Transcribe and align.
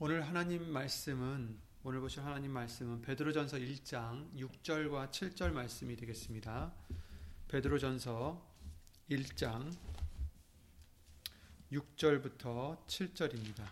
오늘 0.00 0.24
하나님 0.24 0.70
말씀은 0.70 1.58
오늘 1.82 1.98
보실 1.98 2.24
하나님 2.24 2.52
말씀은 2.52 3.02
베드로전서 3.02 3.56
1장 3.56 4.32
6절과 4.36 5.10
7절 5.10 5.50
말씀이 5.50 5.96
되겠습니다. 5.96 6.72
베드로전서 7.48 8.40
1장 9.10 9.76
6절부터 11.72 12.86
7절입니다. 12.86 13.68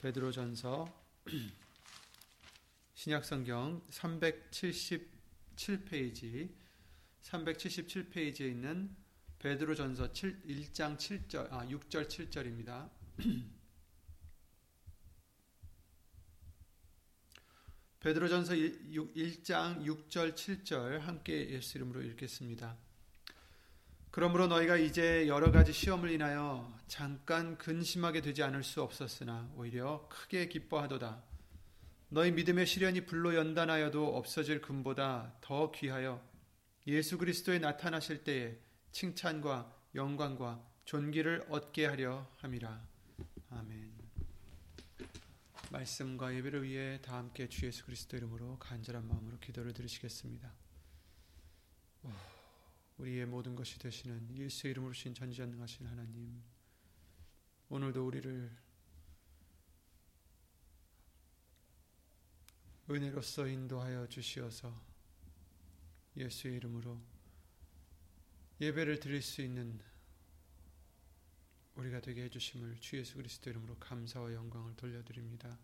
베드로전서 0.00 0.84
신약성경 2.94 3.86
377페이지 3.90 6.52
377페이지에 7.22 8.50
있는 8.50 8.96
베드로전서 9.38 10.10
1장 10.10 10.96
7절 10.96 11.52
아 11.52 11.64
6절 11.66 12.08
7절입니다. 12.08 12.90
베드로전서 18.04 18.52
1장 18.52 19.82
6절 19.82 20.34
7절 20.34 20.98
함께 20.98 21.48
예수 21.48 21.78
이름으로 21.78 22.02
읽겠습니다. 22.02 22.76
그러므로 24.10 24.46
너희가 24.46 24.76
이제 24.76 25.26
여러 25.26 25.50
가지 25.50 25.72
시험을 25.72 26.10
인하여 26.10 26.70
잠깐 26.86 27.56
근심하게 27.56 28.20
되지 28.20 28.42
않을 28.42 28.62
수 28.62 28.82
없었으나 28.82 29.50
오히려 29.56 30.06
크게 30.10 30.48
기뻐하도다. 30.48 31.24
너희 32.10 32.30
믿음의 32.32 32.66
시련이 32.66 33.06
불로 33.06 33.34
연단하여도 33.34 34.18
없어질 34.18 34.60
금보다 34.60 35.38
더 35.40 35.70
귀하여 35.70 36.22
예수 36.86 37.16
그리스도에 37.16 37.58
나타나실 37.58 38.22
때에 38.22 38.58
칭찬과 38.92 39.74
영광과 39.94 40.62
존귀를 40.84 41.46
얻게 41.48 41.86
하려 41.86 42.28
함이라. 42.36 42.86
아멘. 43.48 43.93
말씀과 45.74 46.32
예배를 46.36 46.62
위해 46.62 47.00
다 47.02 47.16
함께 47.16 47.48
주 47.48 47.66
예수 47.66 47.84
그리스도 47.84 48.16
이름으로 48.16 48.58
간절한 48.60 49.08
마음으로 49.08 49.40
기도를 49.40 49.72
드리시겠습니다. 49.72 50.54
우리의 52.98 53.26
모든 53.26 53.56
것이 53.56 53.76
되시는 53.80 54.36
예수의 54.36 54.70
이름으로 54.70 54.92
신 54.92 55.14
전지전능하신 55.14 55.86
하나님, 55.86 56.40
오늘도 57.68 58.06
우리를 58.06 58.56
은혜로서 62.88 63.48
인도하여 63.48 64.06
주시어서 64.06 64.80
예수의 66.16 66.54
이름으로 66.56 67.00
예배를 68.60 69.00
드릴 69.00 69.22
수 69.22 69.42
있는 69.42 69.80
우리가 71.76 72.00
되게 72.00 72.24
해주심을 72.24 72.78
주 72.80 72.96
예수 72.98 73.16
그리스도 73.16 73.50
이름으로 73.50 73.76
감사와 73.78 74.32
영광을 74.32 74.74
돌려드립니다. 74.76 75.58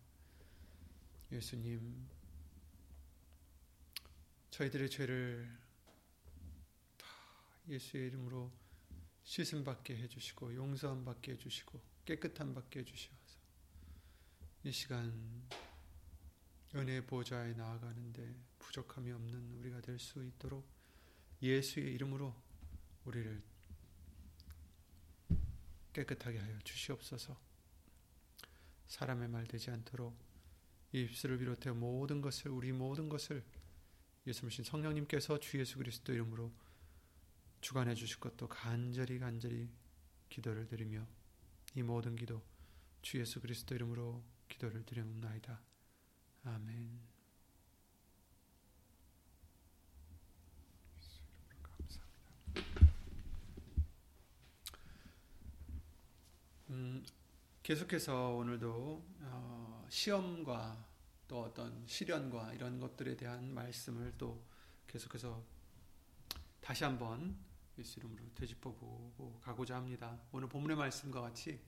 예수님, 1.31 2.07
저희들의 4.49 4.89
죄를 4.89 5.49
다 6.97 7.07
예수의 7.69 8.07
이름으로 8.07 8.51
씻음 9.23 9.63
받게 9.63 9.95
해주시고 9.95 10.55
용서함 10.55 11.05
받게 11.05 11.33
해주시고 11.33 11.81
깨끗함 12.03 12.53
받게 12.53 12.81
해주시어서 12.81 13.39
이 14.65 14.71
시간 14.71 15.47
은혜의 16.75 17.05
보좌에 17.05 17.53
나아가는데 17.53 18.35
부족함이 18.59 19.11
없는 19.11 19.55
우리가 19.59 19.79
될 19.81 19.99
수 19.99 20.23
있도록 20.25 20.65
예수의 21.41 21.93
이름으로 21.93 22.35
우리를 23.05 23.41
깨끗하게 25.93 26.39
하여 26.39 26.59
주시옵소서. 26.59 27.39
사람의 28.87 29.29
말 29.29 29.47
되지 29.47 29.71
않도록 29.71 30.17
이 30.93 31.01
입술을 31.01 31.37
비롯해 31.37 31.71
모든 31.71 32.21
것을 32.21 32.51
우리 32.51 32.71
모든 32.71 33.07
것을 33.07 33.43
예수님 34.27 34.63
성령님께서 34.63 35.39
주 35.39 35.59
예수 35.59 35.77
그리스도 35.77 36.13
이름으로 36.13 36.51
주관해 37.61 37.95
주실 37.95 38.19
것도 38.19 38.47
간절히 38.47 39.19
간절히 39.19 39.69
기도를 40.29 40.67
드리며 40.67 41.07
이 41.75 41.83
모든 41.83 42.15
기도 42.15 42.43
주 43.01 43.19
예수 43.19 43.39
그리스도 43.39 43.73
이름으로 43.75 44.23
기도를 44.49 44.85
드리옵나이다. 44.85 45.61
아멘. 46.43 47.10
음, 56.71 57.03
계속해서 57.63 58.29
오늘도 58.29 59.05
어, 59.23 59.85
시험과 59.89 60.87
또 61.27 61.43
어떤 61.43 61.85
시련과 61.85 62.53
이런 62.53 62.79
것들에 62.79 63.17
대한 63.17 63.53
말씀을 63.53 64.13
또 64.17 64.41
계속해서 64.87 65.43
다시 66.61 66.85
한번 66.85 67.35
예수 67.77 67.99
이름으로 67.99 68.23
되짚어보고 68.35 69.41
가고자 69.41 69.75
합니다. 69.75 70.17
오늘 70.31 70.47
본문의 70.47 70.77
말씀과 70.77 71.19
같이 71.19 71.59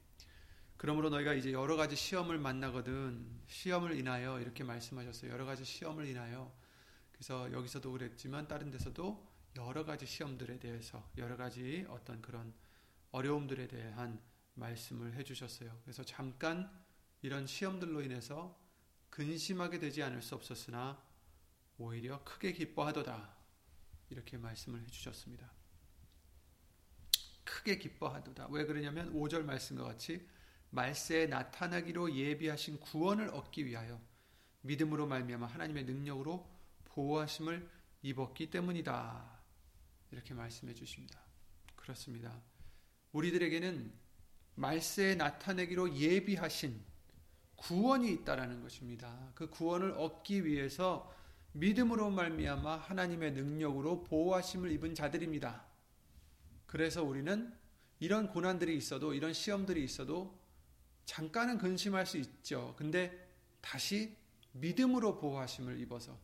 그러므로 0.78 1.10
너희가 1.10 1.34
이제 1.34 1.52
여러 1.52 1.76
가지 1.76 1.98
시험을 1.98 2.38
만나거든 2.40 3.42
시험을 3.48 3.98
인하여 4.00 4.40
이렇게 4.40 4.64
말씀하셨어요. 4.64 5.32
여러 5.32 5.44
가지 5.44 5.66
시험을 5.66 6.06
인하여 6.06 6.50
그래서 7.12 7.52
여기서도 7.52 7.92
그랬지만 7.92 8.48
다른 8.48 8.72
데서도 8.72 9.28
여러 9.58 9.84
가지 9.84 10.06
시험들에 10.06 10.60
대해서 10.60 11.06
여러 11.18 11.36
가지 11.36 11.86
어떤 11.90 12.22
그런 12.22 12.54
어려움들에 13.12 13.68
대한 13.68 14.22
말씀을 14.56 15.16
해주셨어요. 15.16 15.80
그래서 15.84 16.04
잠깐 16.04 16.72
이런 17.22 17.48
시험들로 17.48 18.02
인해서 18.02 18.60
근심하게 19.10 19.80
되지 19.80 20.04
않을 20.04 20.22
수 20.22 20.36
없었으나 20.36 21.02
오히려 21.78 22.24
크게 22.24 22.54
기뻐하도다. 22.54 23.36
이렇게 24.10 24.38
말씀을 24.38 24.82
해주셨습니다. 24.84 25.52
크게 27.44 27.78
기뻐하도다. 27.78 28.48
왜 28.50 28.66
그러냐면 28.66 29.14
5절 29.14 29.44
말씀과 29.44 29.84
같이 29.84 30.28
말세에 30.70 31.28
나타나기로 31.28 32.16
예비하신 32.16 32.80
구원을 32.80 33.30
얻기 33.30 33.66
위하여 33.66 34.02
믿음으로 34.62 35.08
말미암아 35.08 35.46
하나님의 35.48 35.86
능력으로 35.86 36.50
보호하심을 36.86 37.70
입었기 38.02 38.50
때문이다. 38.50 39.40
이렇게 40.12 40.34
말씀해 40.34 40.74
주십니다. 40.74 41.20
그렇습니다. 41.76 42.42
우리들에게는 43.12 44.03
말세에 44.56 45.16
나타내기로 45.16 45.96
예비하신 45.96 46.82
구원이 47.56 48.12
있다라는 48.12 48.62
것입니다. 48.62 49.32
그 49.36 49.50
구원을 49.50 49.92
얻기 49.92 50.46
위해서 50.46 51.12
믿음으로 51.54 52.10
말미암아 52.10 52.78
하나님의 52.78 53.34
능력으로 53.34 54.04
보호하심을 54.04 54.72
입은 54.72 54.96
자들입니다. 54.96 55.64
그래서 56.66 57.04
우리는 57.04 57.54
이런 58.00 58.28
고난들이 58.28 58.76
있어도 58.76 59.14
이런 59.14 59.34
시험들이 59.34 59.84
있어도 59.84 60.38
잠깐은 61.06 61.58
근심할 61.58 62.06
수 62.06 62.18
있죠. 62.18 62.74
근데 62.78 63.30
다시 63.62 64.18
믿음으로 64.54 65.18
보호하심을 65.18 65.80
입어서 65.80 66.20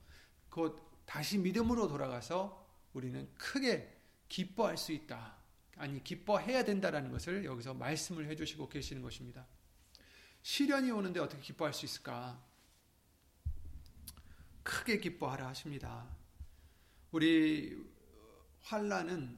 곧 0.49 0.81
다시 1.05 1.37
믿음으로 1.37 1.87
돌아가서 1.87 2.67
우리는 2.93 3.29
크게 3.35 3.97
기뻐할 4.27 4.77
수 4.77 4.91
있다. 4.91 5.38
아니 5.79 6.03
기뻐해야 6.03 6.65
된다라는 6.65 7.09
것을 7.09 7.45
여기서 7.45 7.73
말씀을 7.73 8.27
해주시고 8.27 8.67
계시는 8.67 9.01
것입니다. 9.01 9.47
시련이 10.41 10.91
오는데 10.91 11.21
어떻게 11.21 11.41
기뻐할 11.41 11.73
수 11.73 11.85
있을까? 11.85 12.43
크게 14.61 14.99
기뻐하라 14.99 15.47
하십니다. 15.47 16.05
우리 17.11 17.81
환란은 18.63 19.37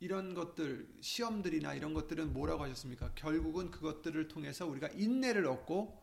이런 0.00 0.32
것들 0.32 0.88
시험들이나 1.02 1.74
이런 1.74 1.92
것들은 1.92 2.32
뭐라고 2.32 2.64
하셨습니까? 2.64 3.12
결국은 3.14 3.70
그것들을 3.70 4.28
통해서 4.28 4.66
우리가 4.66 4.88
인내를 4.88 5.46
얻고 5.46 6.02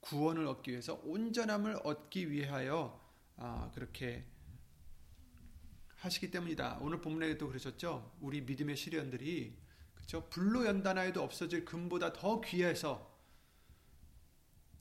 구원을 0.00 0.46
얻기 0.46 0.70
위해서 0.70 1.00
온전함을 1.02 1.80
얻기 1.82 2.30
위하여 2.30 3.00
아, 3.36 3.70
그렇게 3.74 4.26
하시기 5.98 6.30
때문이다. 6.30 6.78
오늘 6.80 7.00
본문에도 7.00 7.48
그러셨죠. 7.48 8.12
우리 8.20 8.40
믿음의 8.40 8.76
시련들이 8.76 9.56
그렇죠. 9.94 10.28
불로 10.30 10.64
연단하여도 10.64 11.22
없어질 11.22 11.64
금보다 11.64 12.12
더 12.12 12.40
귀해서 12.40 13.16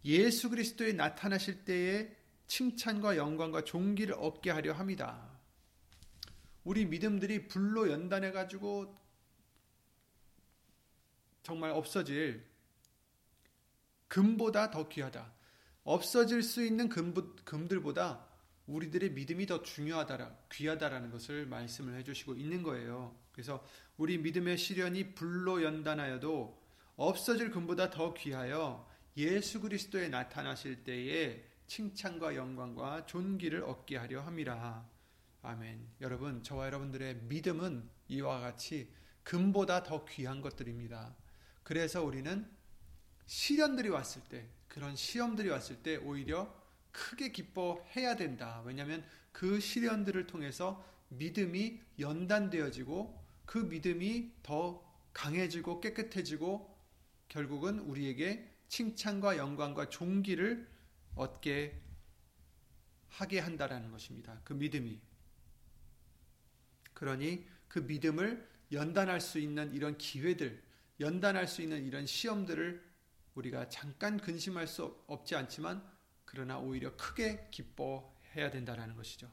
예수 0.06 0.50
그리스도에 0.50 0.94
나타나실 0.94 1.66
때에 1.66 2.16
칭찬과 2.48 3.18
영광과 3.18 3.64
존귀를 3.64 4.16
얻게 4.18 4.52
하려 4.52 4.74
합니다. 4.74 5.38
우리 6.64 6.86
믿음들이 6.86 7.48
불로 7.48 7.90
연단해 7.92 8.31
가지고 8.31 8.96
정말 11.44 11.72
없어질 11.72 12.46
금보다 14.08 14.70
더 14.70 14.88
귀하다. 14.88 15.34
없어질 15.84 16.44
수 16.44 16.63
있는 16.63 16.90
금, 16.90 17.13
금들보다 17.44 18.26
우리들의 18.68 19.12
믿음이 19.12 19.46
더 19.46 19.64
중요하다라, 19.64 20.36
귀하다라는 20.52 21.10
것을 21.12 21.46
말씀을 21.48 21.98
해주시고 22.00 22.36
있는 22.36 22.64
거예요. 22.64 23.18
그래서 23.31 23.64
우리 23.98 24.18
믿음의 24.18 24.58
시련이 24.58 25.16
불로 25.16 25.64
연단하여도 25.64 26.62
없어질 26.98 27.52
금보다 27.52 27.90
더 27.90 28.14
귀하여 28.14 28.88
예수 29.16 29.62
그리스도에 29.62 30.10
나타나실 30.10 30.84
때에 30.84 31.44
칭찬과 31.68 32.36
영광과 32.36 33.06
존귀를 33.06 33.64
얻게 33.64 33.98
하려 33.98 34.22
함이라. 34.22 34.90
아멘. 35.44 35.88
여러분, 36.02 36.44
저와 36.44 36.68
여러분들의 36.68 37.16
믿음은 37.24 37.90
이와 38.10 38.40
같이 38.40 38.92
금보다 39.24 39.84
더 39.84 40.06
귀한 40.06 40.42
것들입니다. 40.42 41.16
그래서 41.63 42.04
우리는 42.04 42.50
시련들이 43.25 43.90
왔을 43.90 44.22
때, 44.24 44.50
그런 44.68 44.96
시험들이 44.96 45.50
왔을 45.50 45.78
때 45.84 45.98
오히려 45.98 46.54
크게 46.98 47.32
기뻐해야 47.32 48.16
된다. 48.16 48.64
왜냐하면 48.66 49.06
그 49.32 49.60
시련들을 49.60 50.26
통해서 50.26 50.84
믿음이 51.10 51.80
연단되어지고 52.00 53.24
그 53.46 53.60
믿음이 53.60 54.32
더 54.42 54.84
강해지고 55.14 55.80
깨끗해지고 55.80 56.76
결국은 57.30 57.80
우리에게 57.80 58.52
칭찬과 58.68 59.38
영광과 59.38 59.90
존귀를 59.90 60.68
얻게 61.16 61.80
하게 63.10 63.40
한다라는 63.40 63.92
것입니다. 63.92 64.42
그 64.44 64.54
믿음이. 64.54 65.00
그러니 66.94 67.46
그 67.68 67.80
믿음을 67.80 68.48
연단할 68.72 69.22
수 69.22 69.40
있는 69.40 69.72
이런 69.74 69.98
기회들, 70.00 70.64
연단할 71.00 71.48
수 71.48 71.62
있는 71.62 71.86
이런 71.86 72.08
시험들을 72.08 72.84
우리가 73.36 73.70
잠깐 73.70 74.18
근심할 74.18 74.68
수 74.68 75.04
없지 75.06 75.36
않지만 75.36 75.97
그러나 76.27 76.59
오히려 76.59 76.95
크게 76.95 77.47
기뻐해야 77.50 78.51
된다라는 78.51 78.95
것이죠. 78.95 79.31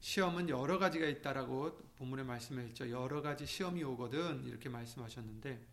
시험은 0.00 0.50
여러 0.50 0.78
가지가 0.78 1.06
있다라고 1.06 1.78
본문에 1.96 2.24
말씀했죠. 2.24 2.90
여러 2.90 3.22
가지 3.22 3.46
시험이 3.46 3.82
오거든 3.84 4.44
이렇게 4.44 4.68
말씀하셨는데 4.68 5.66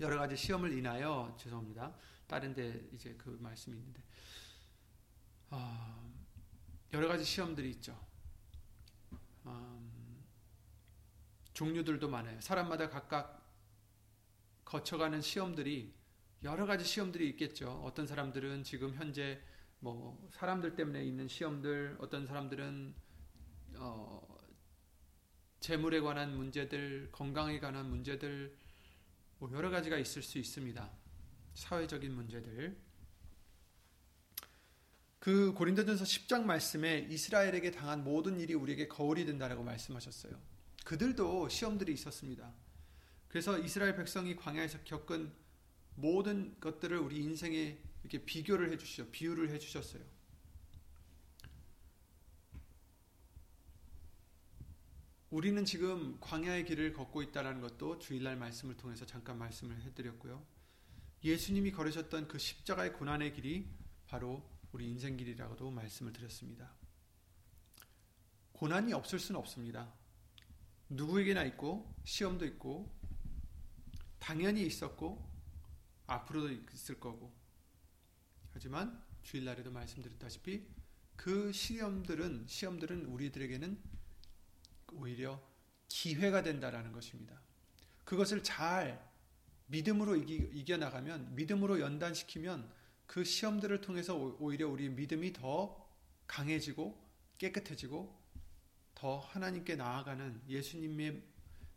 여러 0.00 0.18
가지 0.18 0.36
시험을 0.36 0.72
인하여 0.72 1.34
죄송합니다. 1.38 1.94
다른데 2.26 2.90
이제 2.92 3.14
그 3.16 3.38
말씀이 3.40 3.76
있는데 3.76 4.02
어, 5.50 6.12
여러 6.92 7.08
가지 7.08 7.24
시험들이 7.24 7.70
있죠. 7.70 7.98
음, 9.46 10.22
종류들도 11.54 12.08
많아요. 12.08 12.40
사람마다 12.40 12.90
각각 12.90 13.48
거쳐가는 14.64 15.22
시험들이 15.22 15.97
여러 16.44 16.66
가지 16.66 16.84
시험들이 16.84 17.28
있겠죠. 17.30 17.82
어떤 17.84 18.06
사람들은 18.06 18.62
지금 18.62 18.94
현재 18.94 19.40
뭐 19.80 20.28
사람들 20.32 20.76
때문에 20.76 21.04
있는 21.04 21.26
시험들, 21.26 21.96
어떤 21.98 22.26
사람들은 22.26 22.94
어, 23.76 24.38
재물에 25.60 26.00
관한 26.00 26.36
문제들, 26.36 27.10
건강에 27.10 27.58
관한 27.58 27.90
문제들, 27.90 28.56
뭐 29.38 29.50
여러 29.52 29.70
가지가 29.70 29.98
있을 29.98 30.22
수 30.22 30.38
있습니다. 30.38 30.90
사회적인 31.54 32.14
문제들. 32.14 32.78
그 35.18 35.52
고린도전서 35.54 36.04
10장 36.04 36.44
말씀에 36.44 37.08
이스라엘에게 37.10 37.72
당한 37.72 38.04
모든 38.04 38.38
일이 38.38 38.54
우리에게 38.54 38.86
거울이 38.86 39.24
된다라고 39.26 39.64
말씀하셨어요. 39.64 40.40
그들도 40.84 41.48
시험들이 41.48 41.92
있었습니다. 41.92 42.54
그래서 43.26 43.58
이스라엘 43.58 43.96
백성이 43.96 44.36
광야에서 44.36 44.78
겪은 44.84 45.32
모든 45.98 46.58
것들을 46.60 46.96
우리 46.96 47.18
인생에 47.24 47.76
이렇게 48.02 48.24
비교를 48.24 48.70
해 48.70 48.78
주시죠. 48.78 49.10
비유를 49.10 49.50
해 49.50 49.58
주셨어요. 49.58 50.02
우리는 55.30 55.64
지금 55.64 56.16
광야의 56.20 56.64
길을 56.66 56.92
걷고 56.92 57.22
있다는 57.22 57.60
것도 57.60 57.98
주일날 57.98 58.36
말씀을 58.36 58.76
통해서 58.76 59.04
잠깐 59.04 59.38
말씀을 59.38 59.82
해드렸고요. 59.82 60.42
예수님이 61.24 61.72
걸으셨던 61.72 62.28
그 62.28 62.38
십자가의 62.38 62.92
고난의 62.92 63.34
길이 63.34 63.68
바로 64.06 64.48
우리 64.70 64.88
인생 64.88 65.16
길이라고도 65.16 65.70
말씀을 65.72 66.12
드렸습니다. 66.12 66.72
고난이 68.52 68.92
없을 68.92 69.18
수는 69.18 69.40
없습니다. 69.40 69.92
누구에게나 70.88 71.42
있고 71.44 71.92
시험도 72.04 72.46
있고 72.46 72.96
당연히 74.20 74.64
있었고 74.64 75.37
앞으로도 76.08 76.50
있을 76.74 76.98
거고 76.98 77.32
하지만 78.52 79.00
주일날에도 79.22 79.70
말씀드렸다시피 79.70 80.66
그 81.14 81.52
시험들은 81.52 82.46
시험들은 82.46 83.06
우리들에게는 83.06 83.78
오히려 84.94 85.40
기회가 85.88 86.42
된다라는 86.42 86.92
것입니다. 86.92 87.40
그것을 88.04 88.42
잘 88.42 89.06
믿음으로 89.66 90.16
이기, 90.16 90.50
이겨나가면 90.54 91.34
믿음으로 91.34 91.80
연단시키면 91.80 92.72
그 93.06 93.24
시험들을 93.24 93.80
통해서 93.80 94.16
오히려 94.16 94.68
우리 94.68 94.88
믿음이 94.88 95.32
더 95.34 95.88
강해지고 96.26 97.06
깨끗해지고 97.38 98.18
더 98.94 99.18
하나님께 99.18 99.76
나아가는 99.76 100.42
예수님의 100.48 101.22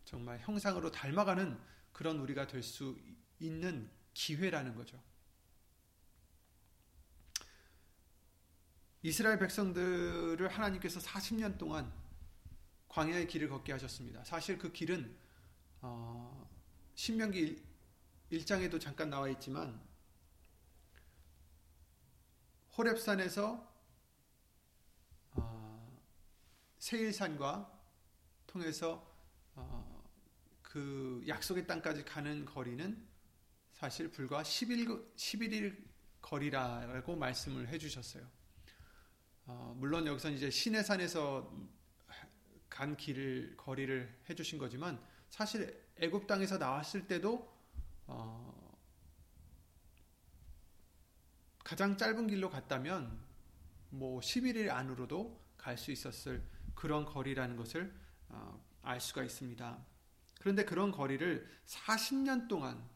정말 0.05 0.39
형상으로 0.39 0.91
닮아가는 0.91 1.59
그런 1.91 2.19
우리가 2.19 2.47
될 2.47 2.63
수 2.63 2.97
있는 3.39 3.89
기회라는 4.13 4.75
거죠. 4.75 5.01
이스라엘 9.03 9.39
백성들을 9.39 10.47
하나님께서 10.47 10.99
40년 10.99 11.57
동안 11.57 11.91
광야의 12.89 13.27
길을 13.27 13.49
걷게 13.49 13.71
하셨습니다. 13.71 14.23
사실 14.23 14.57
그 14.57 14.71
길은 14.71 15.17
어, 15.81 16.47
신명기 16.93 17.63
1장에도 18.31 18.79
잠깐 18.79 19.09
나와 19.09 19.27
있지만 19.29 19.81
호렙산에서 22.77 23.67
어, 25.31 26.01
세일산과 26.77 27.79
통해서 28.45 29.09
어, 29.55 30.03
그 30.61 31.23
약속의 31.27 31.65
땅까지 31.65 32.05
가는 32.05 32.45
거리는 32.45 33.10
사실 33.81 34.11
불과 34.11 34.43
11, 34.43 34.85
11일 35.15 35.75
거리라고 36.21 37.15
말씀을 37.15 37.67
해주셨어요. 37.67 38.23
어, 39.47 39.73
물론 39.75 40.05
여기서 40.05 40.29
이제 40.29 40.51
시내산에서 40.51 41.51
간 42.69 42.95
길을 42.95 43.57
거리를 43.57 44.19
해주신 44.29 44.59
거지만 44.59 45.03
사실 45.31 45.83
애굽 45.97 46.27
땅에서 46.27 46.59
나왔을 46.59 47.07
때도 47.07 47.51
어, 48.05 48.77
가장 51.63 51.97
짧은 51.97 52.27
길로 52.27 52.51
갔다면 52.51 53.19
뭐 53.89 54.19
11일 54.19 54.69
안으로도 54.69 55.43
갈 55.57 55.75
수 55.75 55.91
있었을 55.91 56.47
그런 56.75 57.03
거리라는 57.03 57.55
것을 57.55 57.91
어, 58.29 58.63
알 58.83 59.01
수가 59.01 59.23
있습니다. 59.23 59.83
그런데 60.39 60.65
그런 60.65 60.91
거리를 60.91 61.49
40년 61.65 62.47
동안 62.47 62.87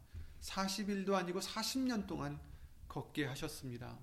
40일도 0.42 1.14
아니고 1.14 1.40
40년 1.40 2.08
동안 2.08 2.40
걷게 2.88 3.26
하셨습니다. 3.26 3.98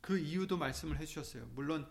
그 0.00 0.18
이유도 0.18 0.56
말씀을 0.56 0.98
해주셨어요. 0.98 1.46
물론 1.54 1.88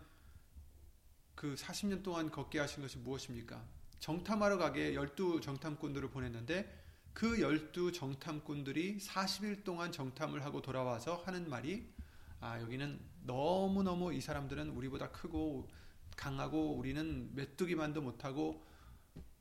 그 1.35 1.55
40년 1.55 2.03
동안 2.03 2.31
걷게 2.31 2.59
하신 2.59 2.81
것이 2.81 2.97
무엇입니까? 2.97 3.63
정탐하러 3.99 4.57
가게 4.57 4.93
12 4.93 5.41
정탐꾼들을 5.41 6.09
보냈는데 6.09 6.83
그 7.13 7.39
12 7.39 7.93
정탐꾼들이 7.93 8.99
40일 8.99 9.63
동안 9.63 9.91
정탐을 9.91 10.43
하고 10.45 10.61
돌아와서 10.61 11.23
하는 11.25 11.49
말이 11.49 11.91
아, 12.39 12.61
여기는 12.61 12.99
너무너무 13.23 14.13
이 14.13 14.21
사람들은 14.21 14.69
우리보다 14.69 15.11
크고 15.11 15.69
강하고 16.15 16.75
우리는 16.75 17.33
메뚜기만도 17.33 18.01
못하고 18.01 18.63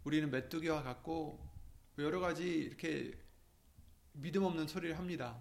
우리는 0.05 0.31
메뚜기와 0.31 0.83
같고 0.83 1.47
여러 1.99 2.21
가지 2.21 2.47
이렇게 2.47 3.13
믿음 4.17 4.45
없는 4.45 4.67
소리를 4.67 4.99
합니다. 4.99 5.39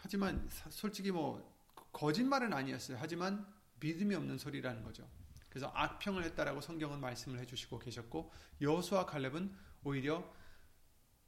하지만 0.00 0.48
솔직히 0.70 1.10
뭐 1.10 1.56
거짓말은 1.92 2.52
아니었어요. 2.52 2.98
하지만 3.00 3.46
믿음이 3.80 4.14
없는 4.14 4.38
소리라는 4.38 4.82
거죠. 4.82 5.08
그래서 5.48 5.68
악평을 5.74 6.24
했다라고 6.24 6.60
성경은 6.60 7.00
말씀을 7.00 7.38
해주시고 7.40 7.78
계셨고 7.78 8.32
여호수아 8.60 9.06
갈렙은 9.06 9.54
오히려 9.84 10.32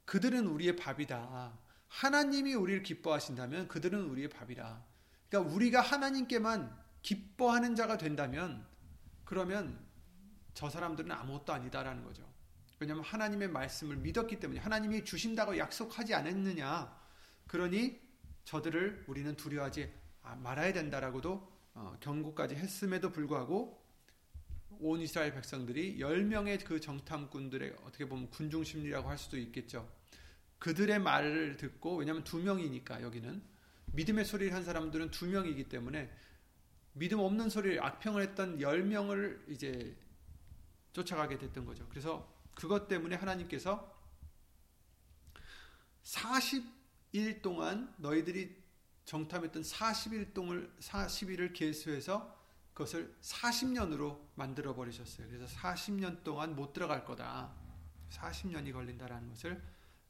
그들은 0.05 0.47
우리의 0.47 0.75
밥이다. 0.75 1.57
하나님이 1.87 2.53
우리를 2.53 2.83
기뻐하신다면 2.83 3.67
그들은 3.67 4.09
우리의 4.09 4.29
밥이다. 4.29 4.85
그러니까 5.29 5.53
우리가 5.53 5.81
하나님께만 5.81 6.79
기뻐하는 7.01 7.75
자가 7.75 7.97
된다면 7.97 8.65
그러면 9.23 9.85
저 10.53 10.69
사람들은 10.69 11.11
아무것도 11.11 11.53
아니다라는 11.53 12.03
거죠. 12.03 12.30
왜냐하면 12.81 13.05
하나님의 13.05 13.47
말씀을 13.49 13.95
믿었기 13.97 14.39
때문에 14.39 14.59
하나님이 14.59 15.05
주신다고 15.05 15.55
약속하지 15.55 16.15
않았느냐. 16.15 16.99
그러니 17.45 18.01
저들을 18.43 19.05
우리는 19.05 19.35
두려워하지 19.35 19.93
말아야 20.39 20.73
된다라고도 20.73 21.47
어, 21.75 21.95
경고까지 21.99 22.55
했음에도 22.55 23.11
불구하고 23.11 23.79
온 24.79 24.99
이스라엘 24.99 25.31
백성들이 25.31 25.99
10명의 25.99 26.65
그 26.65 26.81
정탐꾼들의 26.81 27.75
어떻게 27.83 28.09
보면 28.09 28.31
군중 28.31 28.63
심리라고 28.63 29.07
할 29.09 29.19
수도 29.19 29.37
있겠죠. 29.37 29.87
그들의 30.57 30.97
말을 30.97 31.57
듣고 31.57 31.97
왜냐하면 31.97 32.23
두 32.23 32.39
명이니까 32.39 33.03
여기는 33.03 33.43
믿음의 33.93 34.25
소리를 34.25 34.55
한 34.55 34.63
사람들은 34.63 35.11
두 35.11 35.27
명이기 35.27 35.69
때문에 35.69 36.11
믿음 36.93 37.19
없는 37.19 37.49
소리를 37.49 37.83
악평을 37.83 38.23
했던 38.23 38.57
10명을 38.57 39.51
이제 39.51 39.95
쫓아가게 40.93 41.37
됐던 41.37 41.67
거죠. 41.67 41.87
그래서 41.87 42.30
그것 42.55 42.87
때문에 42.87 43.15
하나님께서 43.15 43.91
40일 46.03 47.41
동안 47.41 47.93
너희들이 47.97 48.61
정탐했던 49.05 49.63
40일 49.63 50.33
동을 50.33 50.73
40일을 50.79 51.53
계수해서 51.53 52.39
그것을 52.73 53.15
40년으로 53.21 54.19
만들어 54.35 54.73
버리셨어요. 54.73 55.27
그래서 55.27 55.45
40년 55.57 56.23
동안 56.23 56.55
못 56.55 56.73
들어갈 56.73 57.03
거다. 57.03 57.53
40년이 58.09 58.73
걸린다라는 58.73 59.29
것을 59.29 59.61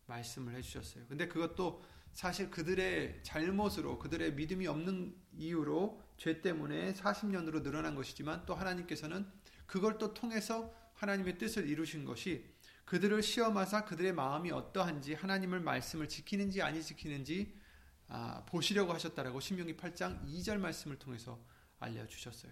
말씀을 0.05 0.55
해 0.55 0.61
주셨어요. 0.61 1.05
근데 1.07 1.27
그것도 1.27 1.83
사실 2.13 2.51
그들의 2.51 3.23
잘못으로 3.23 3.97
그들의 3.99 4.33
믿음이 4.33 4.67
없는 4.67 5.15
이유로 5.33 6.01
죄 6.17 6.41
때문에 6.41 6.93
40년으로 6.93 7.63
늘어난 7.63 7.95
것이지만 7.95 8.45
또 8.45 8.53
하나님께서는 8.53 9.25
그걸 9.65 9.97
또 9.97 10.13
통해서 10.13 10.73
하나님의 11.01 11.39
뜻을 11.39 11.67
이루신 11.67 12.05
것이 12.05 12.45
그들을 12.85 13.23
시험하사 13.23 13.85
그들의 13.85 14.13
마음이 14.13 14.51
어떠한지 14.51 15.15
하나님을 15.15 15.59
말씀을 15.59 16.07
지키는지 16.07 16.61
아니 16.61 16.83
지키는지 16.83 17.59
아, 18.07 18.45
보시려고 18.45 18.93
하셨다라고 18.93 19.39
신명기 19.39 19.77
8장 19.77 20.23
2절 20.27 20.59
말씀을 20.59 20.99
통해서 20.99 21.43
알려주셨어요. 21.79 22.51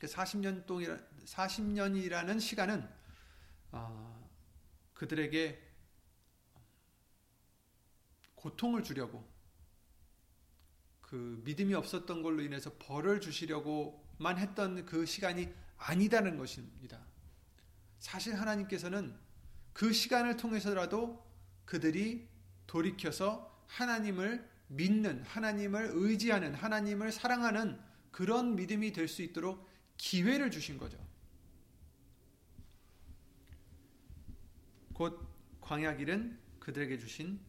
40년 0.00 0.60
그 0.60 0.66
동안 0.66 1.06
40년이라는 1.24 2.40
시간은 2.40 2.88
어, 3.72 4.30
그들에게 4.94 5.60
고통을 8.36 8.82
주려고 8.84 9.26
그 11.02 11.42
믿음이 11.44 11.74
없었던 11.74 12.22
걸로 12.22 12.42
인해서 12.42 12.72
벌을 12.78 13.20
주시려고만 13.20 14.38
했던 14.38 14.86
그 14.86 15.04
시간이 15.04 15.63
아니다는 15.76 16.38
것입니다. 16.38 17.04
사실 17.98 18.34
하나님께서는 18.34 19.16
그 19.72 19.92
시간을 19.92 20.36
통해서라도 20.36 21.24
그들이 21.64 22.28
돌이켜서 22.66 23.64
하나님을 23.66 24.48
믿는 24.68 25.22
하나님을 25.22 25.90
의지하는 25.92 26.54
하나님을 26.54 27.12
사랑하는 27.12 27.80
그런 28.10 28.54
믿음이 28.56 28.92
될 28.92 29.08
수 29.08 29.22
있도록 29.22 29.68
기회를 29.96 30.50
주신 30.50 30.78
거죠. 30.78 30.98
곧 34.92 35.26
광야길은 35.60 36.38
그들에게 36.60 36.98
주신 36.98 37.40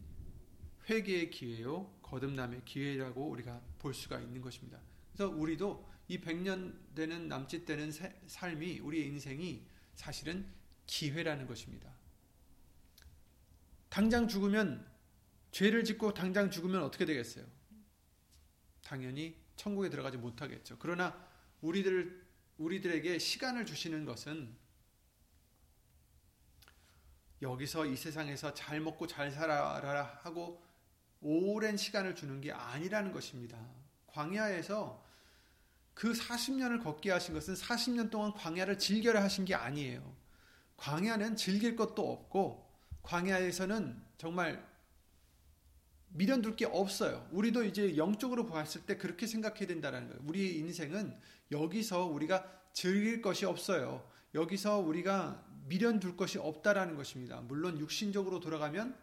회개의 0.90 1.30
기회요 1.30 1.92
거듭남의 2.02 2.64
기회라고 2.66 3.30
우리가 3.30 3.62
볼 3.80 3.94
수가 3.94 4.20
있는 4.20 4.42
것입니다. 4.42 4.80
그래서 5.14 5.32
우리도 5.32 5.88
이 6.08 6.20
100년 6.20 6.96
되는 6.96 7.28
남짓 7.28 7.66
되는 7.66 7.92
삶이 8.28 8.80
우리의 8.80 9.08
인생이 9.08 9.66
사실은 9.96 10.48
기회라는 10.86 11.48
것입니다. 11.48 11.90
당장 13.90 14.28
죽으면 14.28 14.86
죄를 15.52 15.84
짓고 15.84 16.14
당장 16.14 16.52
죽으면 16.52 16.84
어떻게 16.84 17.06
되겠어요? 17.06 17.46
당연히 18.84 19.36
천국에 19.56 19.90
들어가지 19.90 20.18
못하겠죠. 20.18 20.78
그러나 20.80 21.28
우리들 21.62 22.26
우리들에게 22.58 23.20
시간을 23.20 23.66
주시는 23.66 24.06
것은 24.06 24.56
여기서 27.42 27.86
이 27.86 27.96
세상에서 27.96 28.54
잘 28.54 28.80
먹고 28.80 29.08
잘 29.08 29.32
살아라 29.32 30.20
하고 30.24 30.64
오랜 31.22 31.78
시간을 31.78 32.16
주는 32.16 32.40
게 32.42 32.52
아니라는 32.52 33.12
것입니다. 33.12 33.60
광야에서 34.08 35.05
그 35.96 36.12
40년을 36.12 36.84
걷게 36.84 37.10
하신 37.10 37.34
것은 37.34 37.56
40년 37.56 38.12
동안 38.12 38.34
광야를 38.34 38.78
즐겨라 38.78 39.24
하신 39.24 39.46
게 39.46 39.56
아니에요. 39.56 40.16
광야는 40.78 41.38
즐길 41.38 41.76
것도 41.76 42.12
없고 42.12 42.70
광야에서는 43.02 44.00
정말 44.18 44.64
미련 46.10 46.42
둘 46.42 46.56
게 46.56 46.66
없어요. 46.66 47.28
우리도 47.32 47.64
이제 47.64 47.98
영적으로 47.98 48.46
봤을 48.46 48.82
때 48.82 48.98
그렇게 48.98 49.26
생각해야 49.26 49.68
된다는 49.68 50.08
거예요. 50.08 50.22
우리 50.26 50.58
인생은 50.60 51.18
여기서 51.52 52.06
우리가 52.06 52.46
즐길 52.74 53.22
것이 53.22 53.46
없어요. 53.46 54.06
여기서 54.34 54.80
우리가 54.80 55.44
미련 55.68 56.00
둘 56.00 56.16
것이 56.16 56.38
없다라는 56.38 56.96
것입니다. 56.96 57.42
물론 57.42 57.80
육신적으로 57.80 58.40
돌아가면 58.40 58.96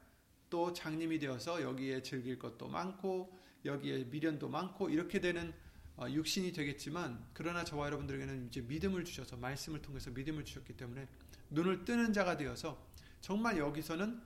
또 0.50 0.72
장님이 0.72 1.18
되어서 1.18 1.62
여기에 1.62 2.02
즐길 2.02 2.38
것도 2.38 2.68
많고 2.68 3.38
여기에 3.64 4.04
미련도 4.04 4.48
많고 4.48 4.90
이렇게 4.90 5.20
되는 5.20 5.52
어, 5.52 5.71
육신이 6.10 6.52
되겠지만 6.52 7.24
그러나 7.32 7.64
저와 7.64 7.86
여러분들에게는 7.86 8.46
이제 8.48 8.60
믿음을 8.62 9.04
주셔서 9.04 9.36
말씀을 9.36 9.82
통해서 9.82 10.10
믿음을 10.10 10.44
주셨기 10.44 10.74
때문에 10.76 11.06
눈을 11.50 11.84
뜨는 11.84 12.12
자가 12.12 12.36
되어서 12.36 12.86
정말 13.20 13.58
여기서는 13.58 14.20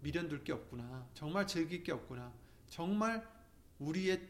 미련 0.00 0.28
둘 0.28 0.44
게 0.44 0.52
없구나. 0.52 1.08
정말 1.14 1.46
즐길 1.46 1.82
게 1.82 1.92
없구나. 1.92 2.32
정말 2.68 3.28
우리의 3.78 4.28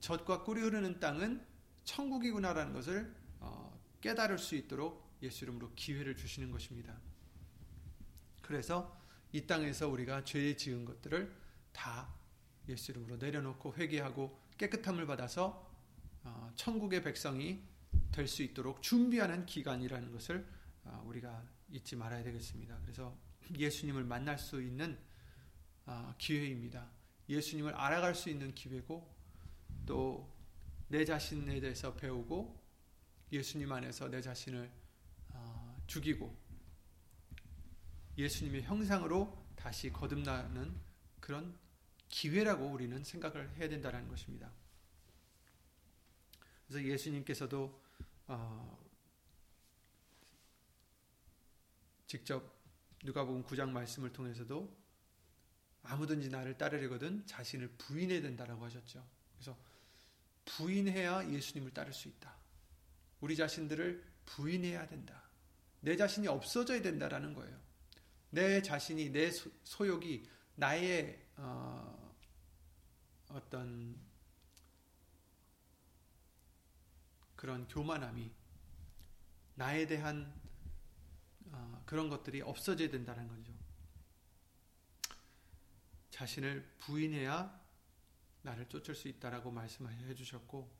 젖과 0.00 0.44
꿀이 0.44 0.60
흐르는 0.62 1.00
땅은 1.00 1.44
천국이구나라는 1.84 2.72
것을 2.72 3.14
어, 3.40 3.78
깨달을 4.00 4.38
수 4.38 4.54
있도록 4.54 5.16
예수 5.22 5.44
이름으로 5.44 5.72
기회를 5.74 6.16
주시는 6.16 6.50
것입니다. 6.50 6.96
그래서 8.42 8.98
이 9.32 9.46
땅에서 9.46 9.88
우리가 9.88 10.24
죄 10.24 10.56
지은 10.56 10.84
것들을 10.84 11.34
다 11.72 12.12
예수 12.68 12.92
이름으로 12.92 13.16
내려놓고 13.16 13.74
회개하고 13.74 14.40
깨끗함을 14.58 15.06
받아서 15.06 15.48
어, 15.50 15.69
천국의 16.54 17.02
백성이 17.02 17.62
될 18.12 18.26
수 18.26 18.42
있도록 18.42 18.82
준비하는 18.82 19.46
기간이라는 19.46 20.10
것을 20.12 20.46
어, 20.84 21.02
우리가 21.06 21.44
잊지 21.70 21.96
말아야 21.96 22.22
되겠습니다. 22.24 22.78
그래서 22.82 23.16
예수님을 23.56 24.04
만날 24.04 24.38
수 24.38 24.62
있는 24.62 24.98
아, 25.86 26.14
기회입니다. 26.18 26.90
예수님을 27.28 27.74
알아갈 27.74 28.14
수 28.14 28.28
있는 28.30 28.54
기회고 28.54 29.14
또 29.86 30.40
내 30.90 31.04
자신에 31.04 31.60
대해서 31.60 31.94
배우고 31.94 32.60
예수님 33.30 33.70
안에서 33.70 34.08
내 34.08 34.20
자신을 34.20 34.68
아, 35.28 35.76
죽이고 35.86 36.36
예수님의 38.18 38.62
형상으로 38.64 39.46
다시 39.54 39.92
거듭나는 39.92 40.74
그런 41.20 41.56
기회라고 42.08 42.66
우리는 42.66 43.04
생각을 43.04 43.54
해야 43.54 43.68
된다는 43.68 44.08
것입니다. 44.08 44.52
그래서 46.70 46.86
예수님께서도 46.86 47.82
어, 48.28 48.78
직접 52.06 52.48
누가복음 53.02 53.42
9장 53.42 53.70
말씀을 53.70 54.12
통해서도 54.12 54.72
아무든지 55.82 56.28
나를 56.28 56.56
따르려거든 56.56 57.26
자신을 57.26 57.70
부인해야 57.70 58.22
된다라고 58.22 58.64
하셨죠. 58.66 59.04
그래서 59.34 59.58
부인해야 60.44 61.28
예수님을 61.32 61.72
따를 61.72 61.92
수 61.92 62.06
있다. 62.06 62.36
우리 63.20 63.34
자신들을 63.34 64.04
부인해야 64.26 64.86
된다. 64.86 65.24
내 65.80 65.96
자신이 65.96 66.28
없어져야 66.28 66.82
된다라는 66.82 67.34
거예요. 67.34 67.60
내 68.30 68.62
자신이 68.62 69.10
내 69.10 69.32
소욕이 69.64 70.24
나의 70.54 71.20
어, 71.36 72.14
어떤 73.30 74.09
그런 77.40 77.66
교만함이 77.68 78.30
나에 79.54 79.86
대한 79.86 80.30
어, 81.46 81.82
그런 81.86 82.10
것들이 82.10 82.42
없어져야 82.42 82.90
된다는 82.90 83.28
거죠. 83.28 83.50
자신을 86.10 86.70
부인해야 86.80 87.58
나를 88.42 88.68
쫓을 88.68 88.94
수 88.94 89.08
있다라고 89.08 89.50
말씀해 89.52 90.14
주셨고 90.14 90.70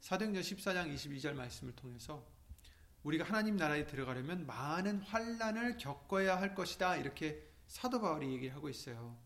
사도행전 0.00 0.42
14장 0.42 0.94
22절 0.94 1.32
말씀을 1.32 1.74
통해서 1.74 2.28
우리가 3.04 3.24
하나님 3.24 3.56
나라에 3.56 3.86
들어가려면 3.86 4.44
많은 4.44 5.00
환란을 5.00 5.78
겪어야 5.78 6.38
할 6.38 6.54
것이다 6.54 6.96
이렇게 6.96 7.50
사도 7.68 8.02
바울이 8.02 8.30
얘기를 8.34 8.54
하고 8.54 8.68
있어요. 8.68 9.18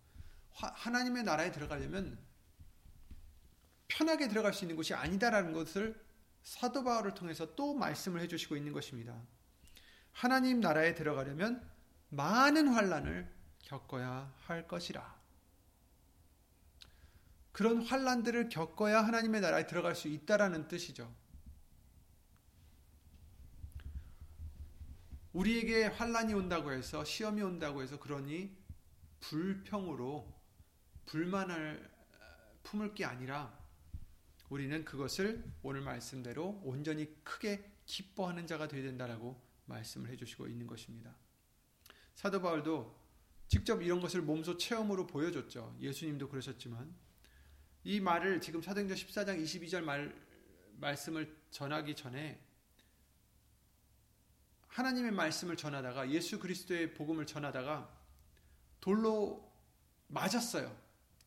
하나님의 0.52 1.25
나라에 1.25 1.50
들어가려면 1.50 2.16
편하게 3.88 4.28
들어갈 4.28 4.55
수 4.55 4.62
있는 4.62 4.76
곳이 4.76 4.95
아니다라는 4.95 5.52
것을 5.52 6.05
사도 6.46 6.84
바울을 6.84 7.12
통해서 7.14 7.56
또 7.56 7.74
말씀을 7.74 8.20
해주시고 8.20 8.56
있는 8.56 8.72
것입니다. 8.72 9.20
하나님 10.12 10.60
나라에 10.60 10.94
들어가려면 10.94 11.68
많은 12.10 12.68
환란을 12.68 13.28
겪어야 13.64 14.32
할 14.44 14.68
것이라. 14.68 15.20
그런 17.50 17.82
환란들을 17.82 18.48
겪어야 18.48 19.02
하나님의 19.04 19.40
나라에 19.40 19.66
들어갈 19.66 19.96
수 19.96 20.06
있다라는 20.06 20.68
뜻이죠. 20.68 21.12
우리에게 25.32 25.86
환란이 25.86 26.32
온다고 26.32 26.70
해서 26.70 27.04
시험이 27.04 27.42
온다고 27.42 27.82
해서 27.82 27.98
그러니 27.98 28.56
불평으로 29.18 30.32
불만을 31.06 31.90
품을 32.62 32.94
게 32.94 33.04
아니라 33.04 33.55
우리는 34.48 34.84
그것을 34.84 35.44
오늘 35.62 35.80
말씀대로 35.80 36.60
온전히 36.64 37.22
크게 37.24 37.72
기뻐하는 37.86 38.46
자가 38.46 38.68
되어야 38.68 38.84
된다라고 38.84 39.40
말씀을 39.66 40.10
해주시고 40.10 40.46
있는 40.46 40.66
것입니다. 40.66 41.16
사도 42.14 42.40
바울도 42.40 43.06
직접 43.48 43.82
이런 43.82 44.00
것을 44.00 44.22
몸소 44.22 44.56
체험으로 44.56 45.06
보여줬죠. 45.06 45.76
예수님도 45.80 46.28
그러셨지만 46.28 46.94
이 47.84 48.00
말을 48.00 48.40
지금 48.40 48.62
사도행전 48.62 48.96
14장 48.96 49.42
22절 49.42 49.82
말 49.82 50.14
말씀을 50.78 51.36
전하기 51.50 51.94
전에 51.94 52.40
하나님의 54.68 55.12
말씀을 55.12 55.56
전하다가 55.56 56.10
예수 56.10 56.38
그리스도의 56.38 56.94
복음을 56.94 57.26
전하다가 57.26 57.96
돌로 58.80 59.50
맞았어요. 60.08 60.86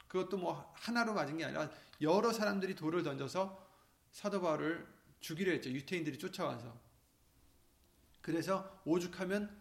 그것도 0.09 0.37
뭐 0.37 0.73
하나로 0.75 1.13
맞은 1.13 1.37
게 1.37 1.45
아니라 1.45 1.69
여러 2.01 2.33
사람들이 2.33 2.75
돌을 2.75 3.03
던져서 3.03 3.65
사도 4.11 4.41
바울을 4.41 4.85
죽이려 5.21 5.51
했죠. 5.53 5.69
유태인들이 5.69 6.17
쫓아와서. 6.17 6.77
그래서 8.21 8.81
오죽하면 8.85 9.55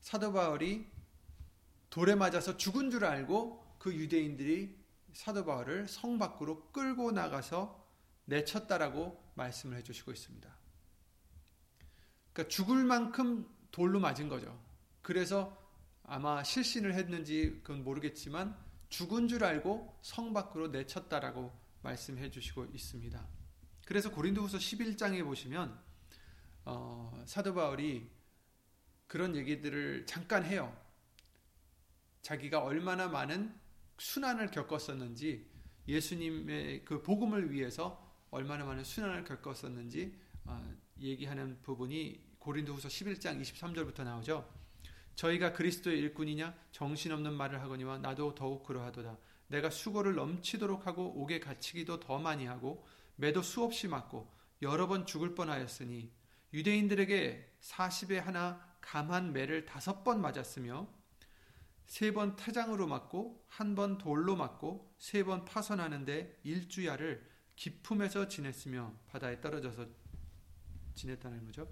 사도 0.00 0.32
바울이 0.32 0.86
돌에 1.90 2.14
맞아서 2.14 2.56
죽은 2.56 2.90
줄 2.90 3.04
알고 3.04 3.76
그 3.78 3.94
유대인들이 3.94 4.78
사도 5.12 5.44
바울을 5.44 5.88
성 5.88 6.18
밖으로 6.18 6.70
끌고 6.70 7.12
나가서 7.12 7.82
내쳤다라고 8.26 9.22
말씀을 9.34 9.78
해주시고 9.78 10.12
있습니다. 10.12 10.54
그러니까 12.32 12.48
죽을 12.50 12.84
만큼 12.84 13.48
돌로 13.70 14.00
맞은 14.00 14.28
거죠. 14.28 14.60
그래서 15.02 15.56
아마 16.02 16.42
실신을 16.42 16.94
했는지 16.94 17.60
그건 17.62 17.84
모르겠지만 17.84 18.56
죽은 18.94 19.26
줄 19.26 19.42
알고 19.42 19.98
성 20.02 20.32
밖으로 20.32 20.68
내쳤다라고 20.68 21.52
말씀해 21.82 22.30
주시고 22.30 22.66
있습니다. 22.66 23.28
그래서 23.86 24.12
고린도후서 24.12 24.58
11장에 24.58 25.24
보시면 25.24 25.76
어, 26.64 27.24
사도 27.26 27.54
바울이 27.54 28.08
그런 29.08 29.34
얘기들을 29.34 30.06
잠깐 30.06 30.44
해요. 30.44 30.72
자기가 32.22 32.60
얼마나 32.60 33.08
많은 33.08 33.52
순환을 33.98 34.52
겪었었는지 34.52 35.50
예수님의 35.88 36.84
그 36.84 37.02
복음을 37.02 37.50
위해서 37.50 38.00
얼마나 38.30 38.64
많은 38.64 38.84
순환을 38.84 39.24
겪었었는지 39.24 40.16
어, 40.44 40.72
얘기하는 41.00 41.60
부분이 41.62 42.36
고린도후서 42.38 42.86
11장 42.86 43.42
23절부터 43.42 44.04
나오죠. 44.04 44.48
저희가 45.14 45.52
그리스도의 45.52 45.98
일꾼이냐 46.00 46.54
정신없는 46.72 47.32
말을 47.34 47.60
하거니와 47.62 47.98
나도 47.98 48.34
더욱 48.34 48.64
그러하도다. 48.64 49.16
내가 49.48 49.70
수고를 49.70 50.14
넘치도록 50.14 50.86
하고 50.86 51.20
옥에 51.22 51.38
갇히기도 51.40 52.00
더 52.00 52.18
많이 52.18 52.46
하고 52.46 52.84
매도 53.16 53.42
수없이 53.42 53.86
맞고 53.88 54.28
여러 54.62 54.86
번 54.88 55.06
죽을 55.06 55.34
뻔하였으니 55.34 56.10
유대인들에게 56.52 57.56
40에 57.60 58.14
하나 58.16 58.60
감한 58.80 59.32
매를 59.32 59.64
다섯 59.64 60.02
번 60.04 60.20
맞았으며 60.20 60.88
세 61.86 62.12
번 62.12 62.34
태장으로 62.36 62.86
맞고 62.86 63.44
한 63.48 63.74
번 63.74 63.98
돌로 63.98 64.36
맞고 64.36 64.94
세 64.98 65.22
번 65.24 65.44
파선하는데 65.44 66.40
일주야를 66.42 67.24
기품에서 67.56 68.26
지냈으며 68.28 68.92
바다에 69.06 69.40
떨어져서 69.40 69.86
지냈다는 70.94 71.44
거죠. 71.44 71.70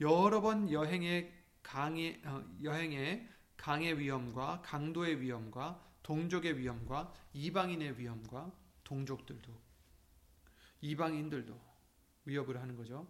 여러 0.00 0.40
번 0.40 0.70
여행의 0.70 1.32
강의 1.68 2.18
어, 2.24 2.42
여행의 2.62 3.28
강의 3.58 3.98
위험과 3.98 4.62
강도의 4.62 5.20
위험과 5.20 5.78
동족의 6.02 6.58
위험과 6.58 7.12
이방인의 7.34 7.98
위험과 7.98 8.50
동족들도 8.84 9.52
이방인들도 10.80 11.60
위협을 12.24 12.58
하는 12.58 12.74
거죠. 12.74 13.06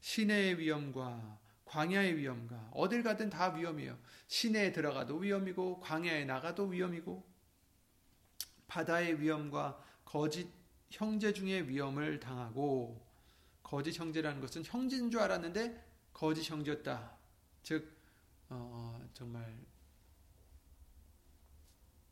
시내의 0.00 0.58
위험과 0.58 1.38
광야의 1.64 2.18
위험과 2.18 2.72
어딜 2.74 3.02
가든 3.02 3.30
다 3.30 3.54
위험이에요. 3.54 3.98
시내에 4.28 4.72
들어가도 4.72 5.16
위험이고 5.16 5.80
광야에 5.80 6.26
나가도 6.26 6.66
위험이고 6.66 7.26
바다의 8.66 9.22
위험과 9.22 9.82
거짓 10.04 10.50
형제 10.90 11.32
중의 11.32 11.66
위험을 11.66 12.20
당하고 12.20 13.02
거짓 13.62 13.98
형제라는 13.98 14.42
것은 14.42 14.64
형제인 14.66 15.10
줄 15.10 15.20
알았는데 15.20 15.82
거짓 16.12 16.50
형제였다. 16.50 17.16
즉 17.62 18.01
어, 18.54 19.08
정말 19.14 19.58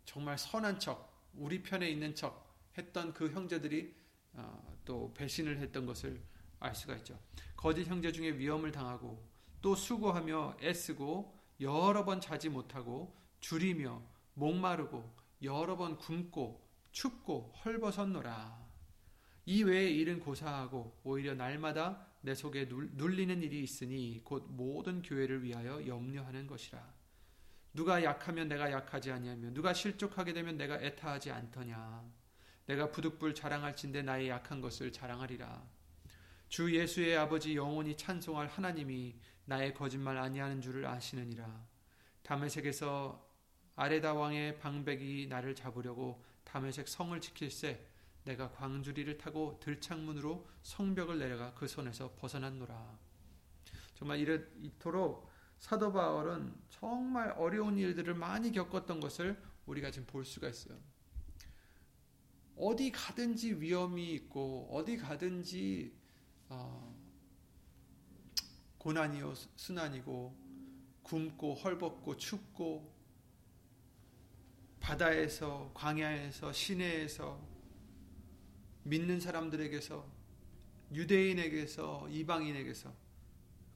정말 0.05 0.39
선한 0.39 0.81
척, 0.81 1.31
우리 1.35 1.63
편에 1.63 1.89
있는 1.89 2.15
척 2.15 2.59
했던 2.77 3.13
그 3.13 3.31
형제들이 3.31 3.95
어, 4.33 4.77
또 4.85 5.13
배신을 5.15 5.59
했던 5.59 5.87
것을 5.87 6.21
알 6.59 6.75
수가 6.75 6.97
있죠. 6.97 7.19
거짓 7.57 7.87
형제 7.87 8.11
중에 8.11 8.37
위험을 8.37 8.73
당하고 8.73 9.25
또 9.61 9.75
수고하며 9.75 10.57
애쓰고 10.63 11.39
여러 11.61 12.05
번 12.05 12.21
자지 12.21 12.49
못하고 12.49 13.17
줄이며 13.41 14.03
목마르고 14.35 15.15
여러 15.43 15.77
번 15.77 15.99
굶고 15.99 16.69
춥고 16.91 17.53
헐벗었노라. 17.65 18.69
이 19.47 19.63
외의 19.63 19.97
일은 19.97 20.21
고사하고 20.21 21.01
오히려 21.05 21.35
날마다 21.35 22.07
내 22.23 22.35
속에 22.35 22.69
눌리는 22.71 23.43
일이 23.43 23.63
있으니 23.63 24.21
곧 24.25 24.47
모든 24.49 25.03
교회를 25.03 25.43
위하여 25.43 25.87
염려하는 25.87 26.47
것이라. 26.47 27.01
누가 27.73 28.03
약하면 28.03 28.49
내가 28.49 28.71
약하지 28.71 29.11
아니하며 29.13 29.53
누가 29.53 29.73
실족하게 29.73 30.33
되면 30.33 30.57
내가 30.57 30.81
애타하지 30.81 31.31
않더냐. 31.31 32.05
내가 32.67 32.91
부득불 32.91 33.35
자랑할진대 33.35 34.03
나의 34.03 34.29
약한 34.29 34.61
것을 34.61 34.93
자랑하리라. 34.93 35.67
주 36.49 36.77
예수의 36.77 37.17
아버지 37.17 37.57
영원히 37.57 37.97
찬송할 37.97 38.49
하나님이 38.49 39.17
나의 39.45 39.73
거짓말 39.73 40.19
아니하는 40.19 40.61
줄을 40.61 40.85
아시느니라. 40.87 41.67
다메색에서 42.23 43.29
아레다 43.77 44.15
왕의 44.15 44.59
방백이 44.59 45.29
나를 45.29 45.55
잡으려고 45.55 46.23
다메색 46.45 46.87
성을 46.87 47.19
지킬세 47.21 47.90
내가 48.25 48.51
광주리를 48.51 49.17
타고 49.19 49.59
들창문으로 49.61 50.47
성벽을 50.63 51.19
내려가 51.19 51.55
그 51.55 51.67
손에서 51.67 52.15
벗어났노라. 52.17 52.99
정말 53.95 54.19
이토록 54.19 55.29
사도 55.59 55.93
바울은 55.93 56.55
정말 56.71 57.33
어려운 57.33 57.77
일들을 57.77 58.15
많이 58.15 58.51
겪었던 58.51 59.01
것을 59.01 59.41
우리가 59.67 59.91
지금 59.91 60.07
볼 60.07 60.25
수가 60.25 60.49
있어요. 60.49 60.79
어디 62.57 62.91
가든지 62.91 63.55
위험이 63.55 64.15
있고 64.15 64.69
어디 64.71 64.97
가든지 64.97 65.95
어, 66.49 66.95
고난이요 68.79 69.35
순환이고 69.57 70.37
굶고 71.03 71.55
헐벗고 71.55 72.17
춥고 72.17 72.95
바다에서 74.81 75.71
광야에서 75.75 76.53
시내에서 76.53 77.50
믿는 78.83 79.21
사람들에게서 79.21 80.21
유대인에게서 80.93 82.09
이방인에게서 82.11 82.93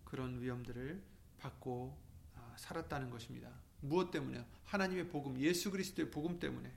그런 0.04 0.40
위험들을 0.40 1.02
받고 1.38 1.96
아, 2.34 2.54
살았다는 2.56 3.10
것입니다. 3.10 3.50
무엇 3.80 4.10
때문에? 4.10 4.44
하나님의 4.64 5.08
복음, 5.08 5.38
예수 5.38 5.70
그리스도의 5.70 6.10
복음 6.10 6.38
때문에. 6.38 6.72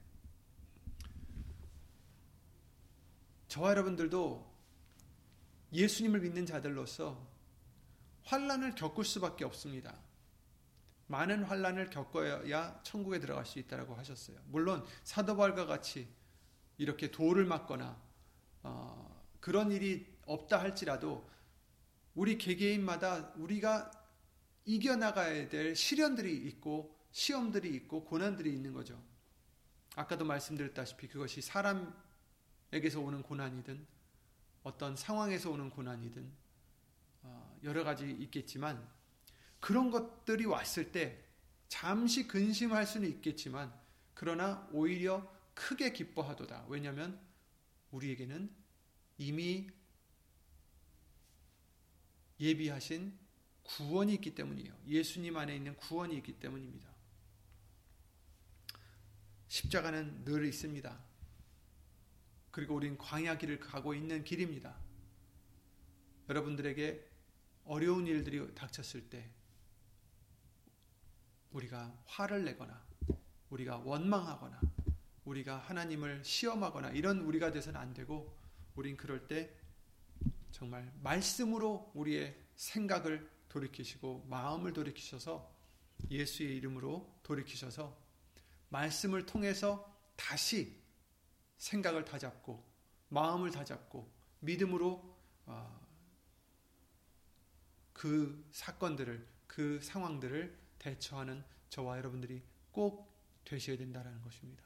저와 3.48 3.72
여러분들도 3.72 4.58
예수님을 5.72 6.20
믿는 6.22 6.46
자들로서 6.46 7.28
환란을 8.24 8.76
겪을 8.76 9.06
수밖에 9.06 9.46
없습니다. 9.46 9.98
많은 11.08 11.44
환란을 11.44 11.90
겪어야 11.90 12.82
천국에 12.84 13.20
들어갈 13.20 13.46
수 13.46 13.60
있다라고 13.60 13.96
하셨어요. 13.96 14.38
물론 14.48 14.84
사도 15.04 15.38
바울과 15.38 15.66
같이 15.66 16.10
이렇게 16.78 17.10
돌을 17.10 17.46
맞거나 17.46 18.07
어, 18.68 19.24
그런 19.40 19.72
일이 19.72 20.06
없다 20.26 20.60
할지라도 20.60 21.30
우리 22.14 22.38
개개인마다 22.38 23.34
우리가 23.38 23.92
이겨나가야 24.66 25.50
될 25.50 25.76
시련들이 25.76 26.36
있고 26.48 26.96
시험들이 27.12 27.74
있고 27.76 28.04
고난들이 28.04 28.52
있는 28.52 28.74
거죠. 28.74 29.02
아까도 29.96 30.26
말씀드렸다시피 30.26 31.08
그것이 31.08 31.42
사람에게서 31.42 33.00
오는 33.00 33.24
고난이든 33.24 33.88
어떤 34.64 34.96
상황에서 34.96 35.50
오는 35.52 35.70
고난이든 35.70 36.32
어, 37.24 37.60
여러 37.64 37.84
가지 37.84 38.10
있겠지만 38.12 38.86
그런 39.60 39.90
것들이 39.90 40.46
왔을 40.46 40.92
때 40.92 41.24
잠시 41.68 42.28
근심할 42.28 42.86
수는 42.86 43.08
있겠지만 43.10 43.74
그러나 44.14 44.68
오히려 44.72 45.32
크게 45.54 45.92
기뻐하도다. 45.94 46.66
왜냐하면 46.70 47.20
우리에게는 47.92 48.54
이미 49.18 49.70
예비하신 52.40 53.18
구원이 53.64 54.14
있기 54.16 54.36
때문이에요. 54.36 54.74
예수님 54.88 55.36
안에 55.36 55.56
있는 55.56 55.76
구원이 55.76 56.16
있기 56.18 56.40
때문입니다. 56.40 56.88
십자가는 59.48 60.24
늘 60.24 60.46
있습니다. 60.46 60.98
그리고 62.52 62.76
우린 62.76 62.98
광야 62.98 63.38
길을 63.38 63.60
가고 63.60 63.94
있는 63.94 64.24
길입니다. 64.24 64.76
여러분들에게 66.30 67.08
어려운 67.66 68.08
일들이 68.08 68.54
닥쳤을 68.56 69.10
때 69.10 69.30
우리가 71.52 72.04
화를 72.06 72.46
내거나 72.46 72.86
우리가 73.50 73.78
원망하거나 73.78 74.62
우리가 75.26 75.58
하나님을 75.58 76.24
시험하거나 76.24 76.92
이런 76.92 77.20
우리가 77.20 77.52
돼서는 77.52 77.80
안 77.80 77.94
되고 77.94 78.36
우린 78.78 78.96
그럴 78.96 79.28
때 79.28 79.52
정말 80.52 80.94
말씀으로 81.02 81.92
우리의 81.96 82.40
생각을 82.56 83.28
돌이키시고 83.50 84.28
마음을 84.30 84.72
돌이키셔서 84.72 85.52
예수의 86.12 86.56
이름으로 86.58 87.20
돌이키셔서 87.24 87.98
말씀을 88.70 89.26
통해서 89.26 89.94
다시 90.16 90.80
생각을 91.58 92.06
다잡고 92.06 92.64
마음을 93.10 93.50
다잡고 93.50 94.12
믿음으로 94.42 95.18
어, 95.48 95.88
그 97.94 98.48
사건들을 98.52 99.28
그 99.48 99.82
상황들을 99.82 100.56
대처하는 100.78 101.44
저와 101.70 101.98
여러분들이 101.98 102.44
꼭 102.72 103.12
되셔야 103.44 103.76
된다는 103.78 104.22
것입니다. 104.22 104.64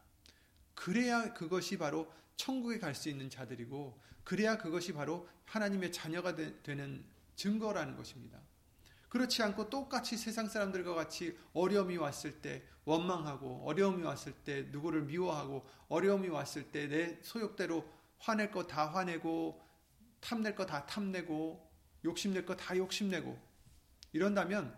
그래야 0.74 1.34
그것이 1.34 1.78
바로 1.78 2.12
천국에 2.42 2.80
갈 2.80 2.96
수 2.96 3.08
있는 3.08 3.30
자들이고 3.30 4.02
그래야 4.24 4.58
그것이 4.58 4.94
바로 4.94 5.30
하나님의 5.46 5.92
자녀가 5.92 6.36
되, 6.36 6.52
는 6.76 7.06
증거라는 7.36 7.96
것입니다. 7.96 8.40
그렇지 9.10 9.44
않고 9.44 9.70
똑같이 9.70 10.18
세상 10.18 10.48
사람들과 10.48 10.96
같이 10.96 11.38
어려움이 11.54 11.98
왔을 11.98 12.42
때 12.42 12.64
원망하고 12.86 13.68
어려움이 13.68 14.02
왔을 14.02 14.34
때 14.34 14.64
누구를 14.72 15.04
미워하고 15.04 15.68
어려움이 15.88 16.30
왔을 16.30 16.72
때 16.72 16.88
내 16.88 17.20
소욕대로 17.22 17.88
화낼 18.18 18.50
거 18.52 18.66
다 18.66 18.88
화내고 18.88 19.62
탐낼 20.20 20.56
거 20.56 20.66
다 20.66 20.86
탐내고 20.88 21.70
욕심낼 22.06 22.44
거 22.46 22.56
다 22.56 22.76
욕심내고 22.76 23.38
이런다면 24.14 24.76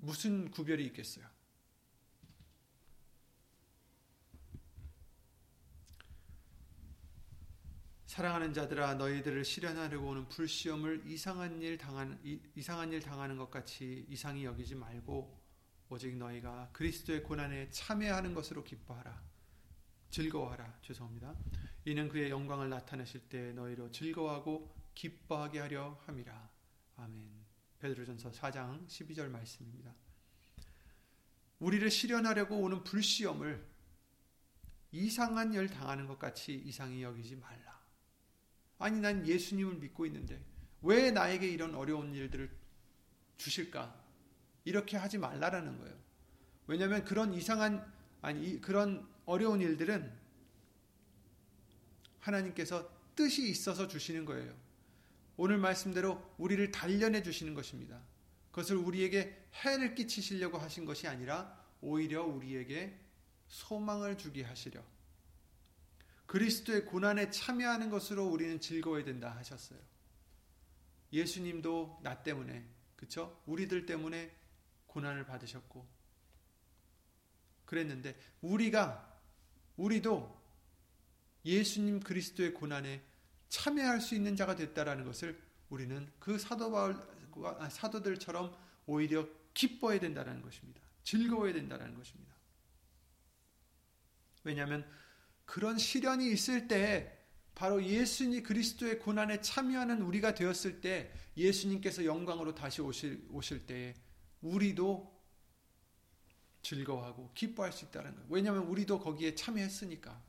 무슨 0.00 0.50
구별이 0.50 0.84
있겠어요? 0.86 1.39
사랑하는 8.10 8.52
자들아 8.52 8.94
너희들을 8.94 9.44
실현하려고 9.44 10.08
오는 10.08 10.28
불시험을 10.28 11.06
이상한 11.06 11.62
일 11.62 11.78
당하는 11.78 12.18
이상한 12.56 12.92
일 12.92 12.98
당하는 12.98 13.36
것 13.36 13.52
같이 13.52 14.04
이상히 14.08 14.44
여기지 14.44 14.74
말고 14.74 15.40
오직 15.90 16.16
너희가 16.16 16.70
그리스도의 16.72 17.22
고난에 17.22 17.70
참여하는 17.70 18.34
것으로 18.34 18.64
기뻐하라. 18.64 19.22
즐거워하라. 20.10 20.80
죄송합니다. 20.82 21.36
이는 21.84 22.08
그의 22.08 22.30
영광을 22.30 22.68
나타내실 22.68 23.28
때 23.28 23.52
너희로 23.52 23.92
즐거워하고 23.92 24.74
기뻐하게 24.96 25.60
하려 25.60 26.02
함이라. 26.04 26.50
아멘. 26.96 27.30
베드로전서 27.78 28.32
4장 28.32 28.88
12절 28.88 29.28
말씀입니다. 29.28 29.94
우리를 31.60 31.88
실현하려고 31.88 32.56
오는 32.56 32.82
불시험을 32.82 33.64
이상한 34.90 35.54
일 35.54 35.68
당하는 35.68 36.08
것 36.08 36.18
같이 36.18 36.54
이상히 36.54 37.04
여기지 37.04 37.36
말라 37.36 37.79
아니 38.80 38.98
난 38.98 39.26
예수님을 39.26 39.74
믿고 39.74 40.06
있는데 40.06 40.40
왜 40.82 41.10
나에게 41.10 41.46
이런 41.46 41.74
어려운 41.74 42.14
일들을 42.14 42.50
주실까? 43.36 43.94
이렇게 44.64 44.96
하지 44.96 45.18
말라라는 45.18 45.78
거예요. 45.78 45.94
왜냐하면 46.66 47.04
그런 47.04 47.32
이상한 47.34 47.86
아니 48.22 48.60
그런 48.60 49.06
어려운 49.26 49.60
일들은 49.60 50.10
하나님께서 52.20 52.90
뜻이 53.14 53.48
있어서 53.48 53.86
주시는 53.86 54.24
거예요. 54.24 54.54
오늘 55.36 55.58
말씀대로 55.58 56.22
우리를 56.38 56.70
단련해 56.70 57.22
주시는 57.22 57.54
것입니다. 57.54 58.00
그것을 58.50 58.76
우리에게 58.76 59.46
해를 59.64 59.94
끼치시려고 59.94 60.58
하신 60.58 60.84
것이 60.84 61.06
아니라 61.06 61.58
오히려 61.80 62.24
우리에게 62.24 62.98
소망을 63.48 64.16
주게 64.16 64.42
하시려 64.42 64.82
그리스도의 66.30 66.86
고난에 66.86 67.28
참여하는 67.28 67.90
것으로 67.90 68.24
우리는 68.24 68.60
즐거워야 68.60 69.02
된다 69.02 69.34
하셨어요. 69.34 69.80
예수님도 71.12 71.98
나 72.04 72.22
때문에 72.22 72.64
그쵸? 72.94 73.42
우리들 73.46 73.84
때문에 73.84 74.32
고난을 74.86 75.26
받으셨고 75.26 75.84
그랬는데 77.64 78.16
우리가 78.42 79.20
우리도 79.76 80.40
예수님 81.44 81.98
그리스도의 81.98 82.54
고난에 82.54 83.02
참여할 83.48 84.00
수 84.00 84.14
있는 84.14 84.36
자가 84.36 84.54
됐다라는 84.54 85.04
것을 85.04 85.36
우리는 85.68 86.12
그 86.20 86.38
사도 86.38 86.70
바울과 86.70 87.56
아, 87.58 87.68
사도들처럼 87.68 88.56
오히려 88.86 89.28
기뻐해야 89.52 89.98
된다는 89.98 90.42
것입니다. 90.42 90.80
즐거워야 91.02 91.52
된다는 91.52 91.92
것입니다. 91.96 92.32
왜냐하면 94.44 94.88
그런 95.50 95.78
시련이 95.78 96.30
있을 96.30 96.68
때 96.68 97.18
바로 97.56 97.82
예수님 97.82 98.44
그리스도의 98.44 99.00
고난에 99.00 99.40
참여하는 99.40 100.00
우리가 100.00 100.32
되었을 100.32 100.80
때 100.80 101.12
예수님께서 101.36 102.04
영광으로 102.04 102.54
다시 102.54 102.80
오실, 102.80 103.26
오실 103.32 103.66
때 103.66 103.96
우리도 104.42 105.12
즐거워하고 106.62 107.32
기뻐할 107.34 107.72
수 107.72 107.86
있다는 107.86 108.14
거예요. 108.14 108.26
왜냐하면 108.28 108.62
우리도 108.68 109.00
거기에 109.00 109.34
참여했으니까. 109.34 110.22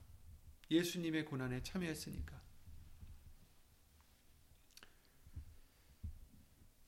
예수님의 0.72 1.26
고난에 1.26 1.62
참여했으니까. 1.62 2.42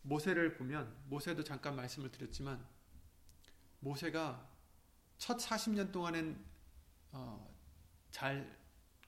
모세를 0.01 0.55
보면 0.55 0.91
모세도 1.05 1.43
잠깐 1.43 1.75
말씀을 1.75 2.11
드렸지만 2.11 2.65
모세가 3.79 4.49
첫 5.19 5.37
40년 5.37 5.91
동안은 5.91 6.43
어, 7.11 7.52
잘 8.13 8.55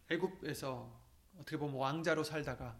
애굽에서 0.09 1.01
어떻게 1.35 1.57
보면 1.57 1.75
왕자로 1.75 2.23
살다가 2.23 2.75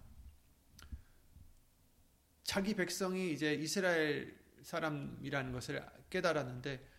자기 2.44 2.76
백성이 2.76 3.32
이제 3.32 3.54
이스라엘 3.54 4.36
사람이라는 4.64 5.52
것을 5.52 5.88
깨달았는데 6.10 6.90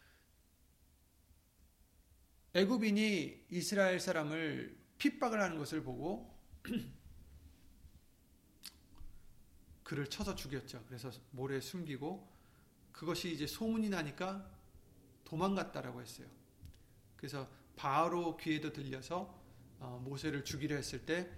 애굽인이 2.55 3.47
이스라엘 3.51 3.99
사람을 3.99 4.79
핍박을 4.99 5.43
하는 5.43 5.59
것을 5.59 5.83
보고 5.83 6.33
그를 9.83 10.09
쳐서 10.09 10.37
죽였죠. 10.37 10.85
그래서 10.87 11.11
모래에 11.33 11.61
숨기고 11.61 12.33
그것이 12.93 13.33
이제 13.33 13.49
소문이 13.49 13.89
나니까 13.89 14.49
도망갔다라고 15.25 16.01
했어요. 16.01 16.29
그래서 17.17 17.66
바로 17.77 18.37
귀에도 18.37 18.73
들려서 18.73 19.39
어, 19.79 20.01
모세를 20.03 20.45
죽이려 20.45 20.75
했을 20.77 21.05
때 21.05 21.31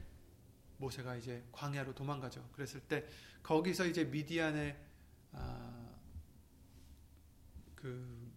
모세가 0.78 1.16
이제 1.16 1.44
광야로 1.52 1.94
도망가죠. 1.94 2.48
그랬을 2.52 2.80
때 2.80 3.04
거기서 3.42 3.86
이제 3.86 4.04
미디안의 4.04 4.78
아, 5.32 5.88
그 7.74 8.32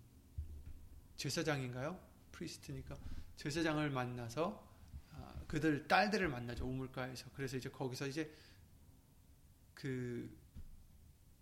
제사장인가요? 1.15 1.99
프리스트니까 2.31 2.97
제사장을 3.35 3.87
만나서 3.91 4.67
아, 5.11 5.43
그들 5.47 5.87
딸들을 5.87 6.27
만나죠 6.29 6.65
우물가에서. 6.65 7.29
그래서 7.35 7.57
이제 7.57 7.69
거기서 7.69 8.07
이제 8.07 8.33
그 9.75 10.35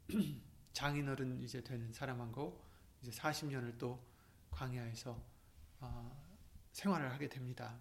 장인어른 0.74 1.42
이제 1.42 1.62
되는 1.64 1.92
사람하고 1.94 2.62
이제 3.02 3.12
40년을 3.12 3.78
또 3.78 4.04
광야에서 4.52 5.22
아, 5.80 6.29
생활을 6.72 7.12
하게 7.12 7.30
됩니다. 7.30 7.80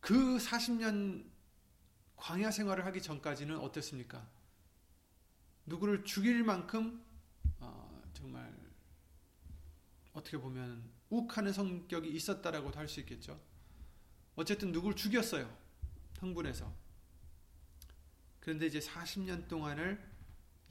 그 0.00 0.36
40년 0.36 1.30
광야 2.16 2.50
생활을 2.50 2.84
하기 2.86 3.00
전까지는 3.02 3.58
어땠습니까? 3.58 4.28
누구를 5.66 6.04
죽일 6.04 6.42
만큼 6.44 7.04
어, 7.58 8.02
정말 8.12 8.52
어떻게 10.12 10.36
보면 10.38 10.90
욱하는 11.08 11.52
성격이 11.52 12.08
있었다라고도 12.10 12.78
할 12.78 12.88
수 12.88 13.00
있겠죠. 13.00 13.40
어쨌든 14.36 14.72
누구를 14.72 14.96
죽였어요. 14.96 15.50
흥분해서. 16.20 16.72
그런데 18.40 18.66
이제 18.66 18.78
40년 18.78 19.48
동안을 19.48 20.12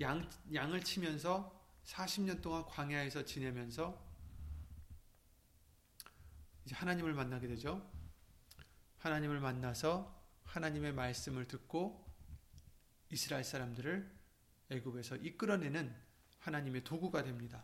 양, 0.01 0.29
양을 0.53 0.83
치면서 0.83 1.62
40년 1.85 2.41
동안 2.41 2.65
광야에서 2.65 3.25
지내면서 3.25 4.01
이제 6.65 6.75
하나님을 6.75 7.13
만나게 7.13 7.47
되죠. 7.47 7.85
하나님을 8.99 9.39
만나서 9.39 10.21
하나님의 10.45 10.93
말씀을 10.93 11.47
듣고 11.47 12.05
이스라엘 13.09 13.43
사람들을 13.43 14.09
애굽에서 14.69 15.17
이끌어내는 15.17 15.93
하나님의 16.39 16.83
도구가 16.83 17.23
됩니다. 17.23 17.63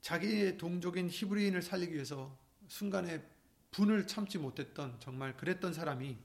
자기의 0.00 0.56
동족인 0.56 1.10
히브리인을 1.10 1.62
살리기 1.62 1.94
위해서 1.94 2.38
순간에 2.68 3.22
분을 3.70 4.06
참지 4.06 4.38
못했던 4.38 4.98
정말 5.00 5.36
그랬던 5.36 5.74
사람이 5.74 6.16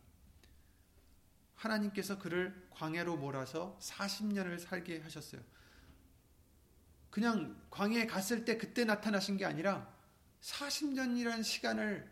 하나님께서 1.55 2.19
그를 2.19 2.67
광야로 2.71 3.17
몰아서 3.17 3.77
40년을 3.81 4.59
살게 4.59 4.99
하셨어요. 5.01 5.41
그냥 7.09 7.61
광야에 7.69 8.07
갔을 8.07 8.43
때 8.43 8.57
그때 8.57 8.85
나타나신 8.85 9.37
게 9.37 9.45
아니라 9.45 9.93
40년이라는 10.41 11.43
시간을 11.43 12.11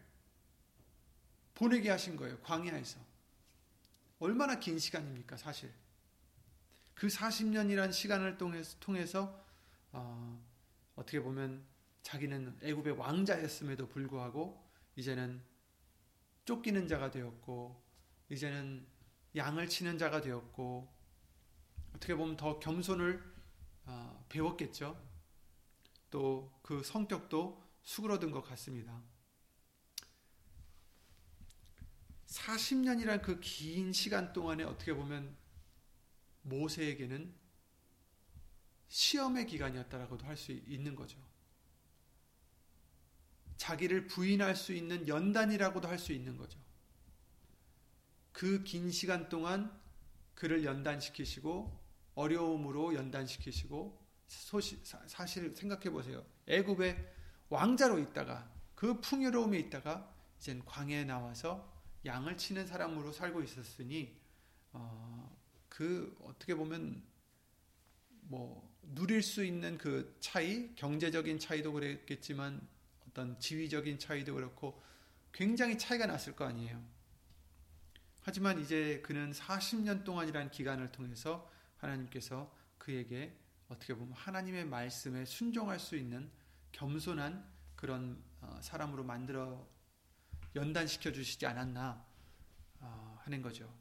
보내게 1.56 1.90
하신 1.90 2.16
거예요. 2.16 2.40
광야에서. 2.40 3.00
얼마나 4.20 4.60
긴 4.60 4.78
시간입니까, 4.78 5.38
사실. 5.38 5.72
그 6.94 7.08
40년이라는 7.08 7.92
시간을 7.92 8.38
통해서 8.80 9.44
어, 9.92 10.40
어떻게 10.96 11.20
보면 11.20 11.66
자기는 12.04 12.60
애굽의 12.62 12.98
왕자였음에도 12.98 13.88
불구하고 13.88 14.64
이제는 14.96 15.42
쫓기는 16.46 16.88
자가 16.88 17.12
되었고 17.12 17.82
이제는 18.30 18.86
양을 19.36 19.68
치는 19.70 19.98
자가 19.98 20.22
되었고 20.22 20.92
어떻게 21.96 22.16
보면 22.16 22.38
더 22.38 22.60
겸손을 22.60 23.24
어, 23.86 24.26
배웠겠죠. 24.30 24.98
또 26.10 26.52
그 26.62 26.84
성격도 26.84 27.62
수그러든 27.84 28.32
것 28.32 28.42
같습니다. 28.44 29.02
40년이란 32.28 33.22
그 33.22 33.42
긴 33.42 33.92
시간 33.92 34.32
동안에 34.32 34.64
어떻게 34.64 34.94
보면 34.94 35.36
모세에게는 36.44 37.36
시험의 38.88 39.48
기간이었다라고도 39.48 40.26
할 40.26 40.38
수 40.38 40.52
있는 40.54 40.96
거죠. 40.96 41.20
자기를 43.58 44.08
부인할 44.08 44.56
수 44.56 44.74
있는 44.74 45.08
연단이라고도 45.08 45.88
할 45.90 46.00
수 46.00 46.14
있는 46.14 46.38
거죠. 46.38 46.61
그 48.32 48.64
긴 48.64 48.92
시간 48.92 49.30
동안 49.30 49.72
그를 50.36 50.64
연단시키시고 50.66 51.80
어려움으로 52.16 52.96
연단시키시고 52.96 54.02
소시, 54.28 54.80
사실 54.84 55.56
생각해 55.56 55.90
보세요. 55.90 56.26
애굽의 56.48 57.14
왕자로 57.50 58.00
있다가 58.00 58.50
그 58.76 59.00
풍요로움에 59.02 59.60
있다가 59.60 60.14
이젠 60.38 60.64
광야에 60.66 61.04
나와서 61.04 61.72
양을 62.06 62.38
치는 62.38 62.66
사람으로 62.66 63.12
살고 63.12 63.44
있었으니 63.44 64.18
어, 64.72 65.38
그 65.70 66.18
어떻게 66.24 66.56
보면 66.56 67.04
뭐 68.22 68.72
누릴 68.82 69.22
수 69.22 69.44
있는 69.44 69.78
그 69.78 70.18
차이, 70.20 70.74
경제적인 70.76 71.40
차이도 71.40 71.74
그랬겠지만 71.74 72.68
어떤 73.08 73.38
지위적인 73.40 74.00
차이도 74.00 74.34
그렇고 74.34 74.82
굉장히 75.32 75.78
차이가 75.78 76.06
났을 76.06 76.36
거 76.36 76.46
아니에요. 76.46 76.82
하지만 78.24 78.60
이제 78.60 79.02
그는 79.04 79.32
40년 79.32 80.04
동안이라는 80.04 80.52
기간을 80.52 80.92
통해서 80.92 81.50
하나님께서 81.78 82.54
그에게 82.78 83.36
어떻게 83.68 83.96
보면 83.96 84.14
하나님의 84.14 84.66
말씀에 84.66 85.26
순종할 85.26 85.80
수 85.80 85.96
있는 85.96 86.30
겸손한 86.72 87.50
그런 87.76 88.22
어, 88.42 88.60
사람으로 88.62 89.04
만들어 89.04 89.68
연단시켜 90.56 91.12
주시지 91.12 91.46
않았나 91.46 92.06
어, 92.80 93.20
하는 93.24 93.42
거죠. 93.42 93.74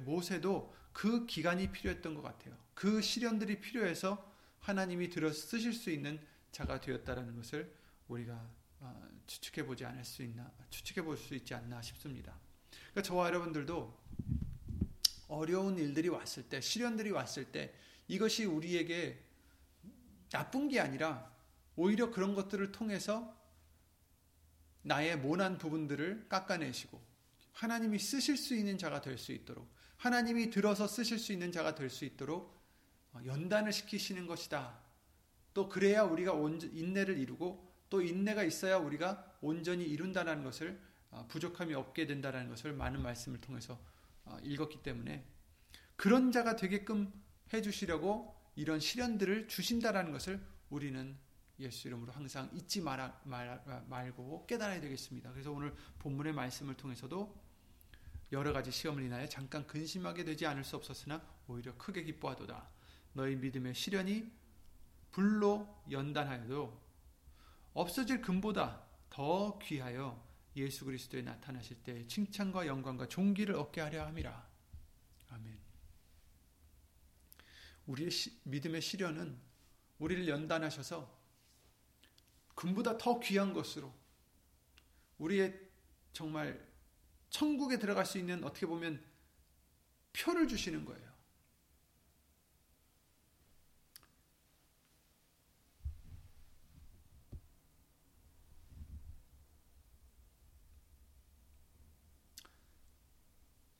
모세도 0.00 0.74
그 0.92 1.26
기간이 1.26 1.70
필요했던 1.70 2.14
것 2.14 2.22
같아요. 2.22 2.56
그 2.74 3.02
시련들이 3.02 3.60
필요해서 3.60 4.32
하나님이 4.60 5.10
들어 5.10 5.30
쓰실 5.30 5.72
수 5.72 5.90
있는 5.90 6.18
자가 6.50 6.80
되었다라는 6.80 7.36
것을 7.36 7.72
우리가 8.08 8.48
어, 8.80 9.08
추측해 9.26 9.66
보지 9.66 9.84
않을 9.84 10.04
수 10.04 10.22
있나 10.22 10.50
추측해 10.70 11.04
볼 11.04 11.16
수 11.16 11.34
있지 11.34 11.54
않나 11.54 11.82
싶습니다. 11.82 12.38
그러니까 12.94 13.02
저와 13.02 13.26
여러분들도 13.26 14.04
어려운 15.28 15.78
일들이 15.78 16.08
왔을 16.08 16.44
때 16.44 16.60
시련들이 16.60 17.10
왔을 17.10 17.44
때 17.46 17.74
이것이 18.06 18.44
우리에게 18.44 19.20
나쁜 20.30 20.68
게 20.68 20.78
아니라 20.78 21.32
오히려 21.76 22.10
그런 22.12 22.34
것들을 22.34 22.70
통해서 22.70 23.36
나의 24.82 25.18
모난 25.18 25.58
부분들을 25.58 26.28
깎아내시고 26.28 27.00
하나님이 27.52 27.98
쓰실 27.98 28.36
수 28.36 28.54
있는 28.54 28.78
자가 28.78 29.00
될 29.00 29.18
수 29.18 29.32
있도록 29.32 29.68
하나님이 29.96 30.50
들어서 30.50 30.86
쓰실 30.86 31.18
수 31.18 31.32
있는 31.32 31.50
자가 31.50 31.74
될 31.74 31.90
수 31.90 32.04
있도록 32.04 32.54
어, 33.12 33.20
연단을 33.24 33.72
시키시는 33.72 34.26
것이다. 34.26 34.78
또 35.54 35.68
그래야 35.68 36.02
우리가 36.02 36.32
인내를 36.72 37.18
이루고 37.18 37.72
또 37.88 38.02
인내가 38.02 38.42
있어야 38.42 38.76
우리가 38.76 39.38
온전히 39.40 39.84
이룬다는 39.84 40.44
것을 40.44 40.72
어, 40.72 40.93
부족함이 41.28 41.74
없게 41.74 42.06
된다는 42.06 42.48
것을 42.48 42.72
많은 42.72 43.02
말씀을 43.02 43.40
통해서 43.40 43.78
어, 44.24 44.38
읽었기 44.42 44.82
때문에 44.82 45.24
그런 45.96 46.32
자가 46.32 46.56
되게끔 46.56 47.12
해 47.52 47.62
주시려고 47.62 48.34
이런 48.56 48.80
시련들을 48.80 49.48
주신다라는 49.48 50.12
것을 50.12 50.44
우리는 50.70 51.16
예수 51.60 51.86
이름으로 51.88 52.12
항상 52.12 52.50
잊지 52.52 52.80
말아, 52.80 53.20
말, 53.24 53.62
말고 53.88 54.46
깨달아야 54.46 54.80
되겠습니다. 54.80 55.30
그래서 55.32 55.52
오늘 55.52 55.74
본문의 56.00 56.32
말씀을 56.32 56.74
통해서도 56.74 57.42
여러 58.32 58.52
가지 58.52 58.72
시험을 58.72 59.04
인하여 59.04 59.28
잠깐 59.28 59.66
근심하게 59.66 60.24
되지 60.24 60.46
않을 60.46 60.64
수 60.64 60.74
없었으나 60.76 61.22
오히려 61.46 61.76
크게 61.76 62.02
기뻐하도다. 62.02 62.68
너희 63.12 63.36
믿음의 63.36 63.74
시련이 63.74 64.32
불로 65.12 65.82
연단하여도 65.90 66.82
없어질 67.74 68.20
금보다 68.20 68.82
더 69.10 69.58
귀하여 69.60 70.20
예수 70.56 70.84
그리스도에 70.84 71.22
나타나실 71.22 71.82
때 71.82 72.06
칭찬과 72.06 72.66
영광과 72.66 73.08
존귀를 73.08 73.56
얻게 73.56 73.80
하려 73.80 74.06
함이라. 74.06 74.48
아멘. 75.30 75.58
우리의 77.86 78.10
시, 78.10 78.40
믿음의 78.44 78.80
시련은 78.80 79.38
우리를 79.98 80.28
연단하셔서 80.28 81.22
금보다 82.54 82.96
더 82.98 83.18
귀한 83.20 83.52
것으로 83.52 83.92
우리의 85.18 85.60
정말 86.12 86.64
천국에 87.30 87.78
들어갈 87.78 88.06
수 88.06 88.18
있는 88.18 88.44
어떻게 88.44 88.66
보면 88.66 89.04
표를 90.12 90.46
주시는 90.46 90.84
거예요. 90.84 91.13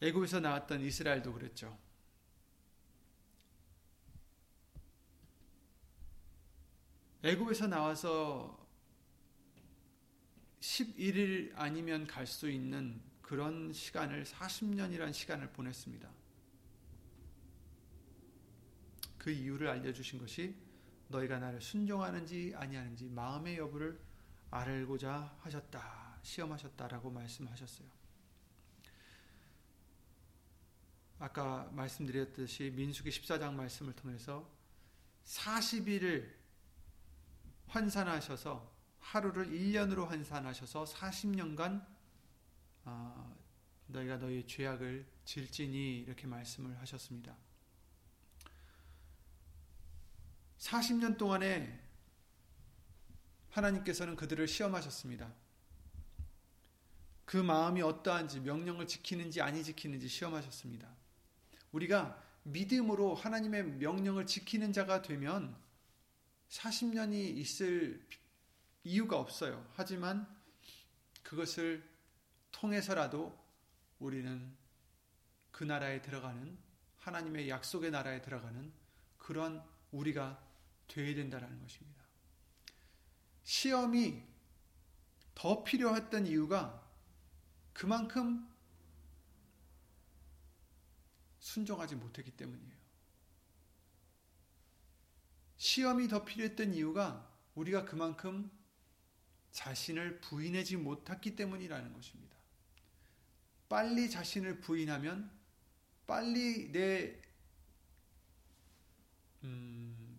애굽에서 0.05 0.41
나왔던 0.41 0.83
이스라엘도 0.83 1.33
그랬죠. 1.33 1.79
애굽에서 7.23 7.69
나와서 7.69 8.69
11일 10.61 11.53
아니면 11.55 12.07
갈 12.07 12.27
수 12.27 12.51
있는 12.51 13.01
그런 13.23 13.73
시간을 13.73 14.25
40년이란 14.25 15.15
시간을 15.15 15.51
보냈습니다. 15.53 16.11
그 19.17 19.31
이유를 19.31 19.69
알려주신 19.69 20.19
것이 20.19 20.55
너희가 21.09 21.39
나를 21.39 21.63
순종하는지 21.63 22.53
아니하는지 22.55 23.09
마음의 23.09 23.57
여부를 23.57 23.99
알고자 24.51 25.35
하셨다. 25.41 26.19
시험하셨다라고 26.23 27.11
말씀하셨어요. 27.11 28.04
아까 31.19 31.69
말씀드렸듯이 31.73 32.73
민수기 32.75 33.11
14장 33.11 33.55
말씀을 33.55 33.95
통해서 33.95 34.51
40일을 35.25 36.31
환산하셔서 37.69 38.73
하루를 38.99 39.47
1년으로 39.47 40.07
환산하셔서 40.07 40.85
40년간 40.85 41.85
어, 42.85 43.37
너희가 43.87 44.19
너희 44.19 44.47
죄악을 44.47 45.07
질지니 45.25 46.01
이렇게 46.01 46.27
말씀을 46.27 46.79
하셨습니다. 46.81 47.37
40년 50.59 51.19
동안에 51.19 51.81
하나님께서는 53.51 54.17
그들을 54.17 54.49
시험하셨습니다. 54.49 55.33
그 57.25 57.37
마음이 57.37 57.83
어떠한지 57.83 58.41
명령을 58.41 58.87
지키는지 58.87 59.41
아니 59.41 59.63
지키는지 59.63 60.09
시험하셨습니다. 60.09 60.89
우리가 61.75 62.23
믿음으로 62.45 63.15
하나님의 63.15 63.65
명령을 63.65 64.27
지키는 64.27 64.73
자가 64.73 65.03
되면 65.03 65.57
40년이 66.49 67.37
있을 67.37 68.07
이유가 68.85 69.19
없어요. 69.19 69.67
하지만 69.75 70.27
그것을 71.25 71.83
통해서라도 72.53 73.37
우리는 73.99 74.55
그 75.51 75.65
나라에 75.65 76.01
들어가는 76.01 76.57
하나님의 76.99 77.49
약속의 77.49 77.91
나라에 77.91 78.23
들어가는 78.23 78.73
그런 79.19 79.63
우리가 79.91 80.41
되어야 80.87 81.15
된다는 81.15 81.61
것입니다. 81.61 82.05
시험이 83.43 84.23
더 85.35 85.65
필요했던 85.65 86.27
이유가 86.27 86.83
그만큼 87.73 88.49
순종하지 91.45 91.97
못했기 91.97 92.31
때문이에요. 92.31 92.75
시험이 95.59 96.09
더 96.09 96.25
필요했던 96.25 96.73
이유가 96.73 97.31
우리가 97.55 97.85
그만큼 97.85 98.51
자신을 99.53 100.21
부인하지 100.21 100.79
못했기 100.79 101.37
때문이라는 101.37 101.93
것입니다. 101.93 102.35
빨리 103.69 104.09
자신을 104.09 104.61
부인하면 104.61 105.31
빨리 106.07 106.73
내, 106.73 107.21
음, 109.43 110.19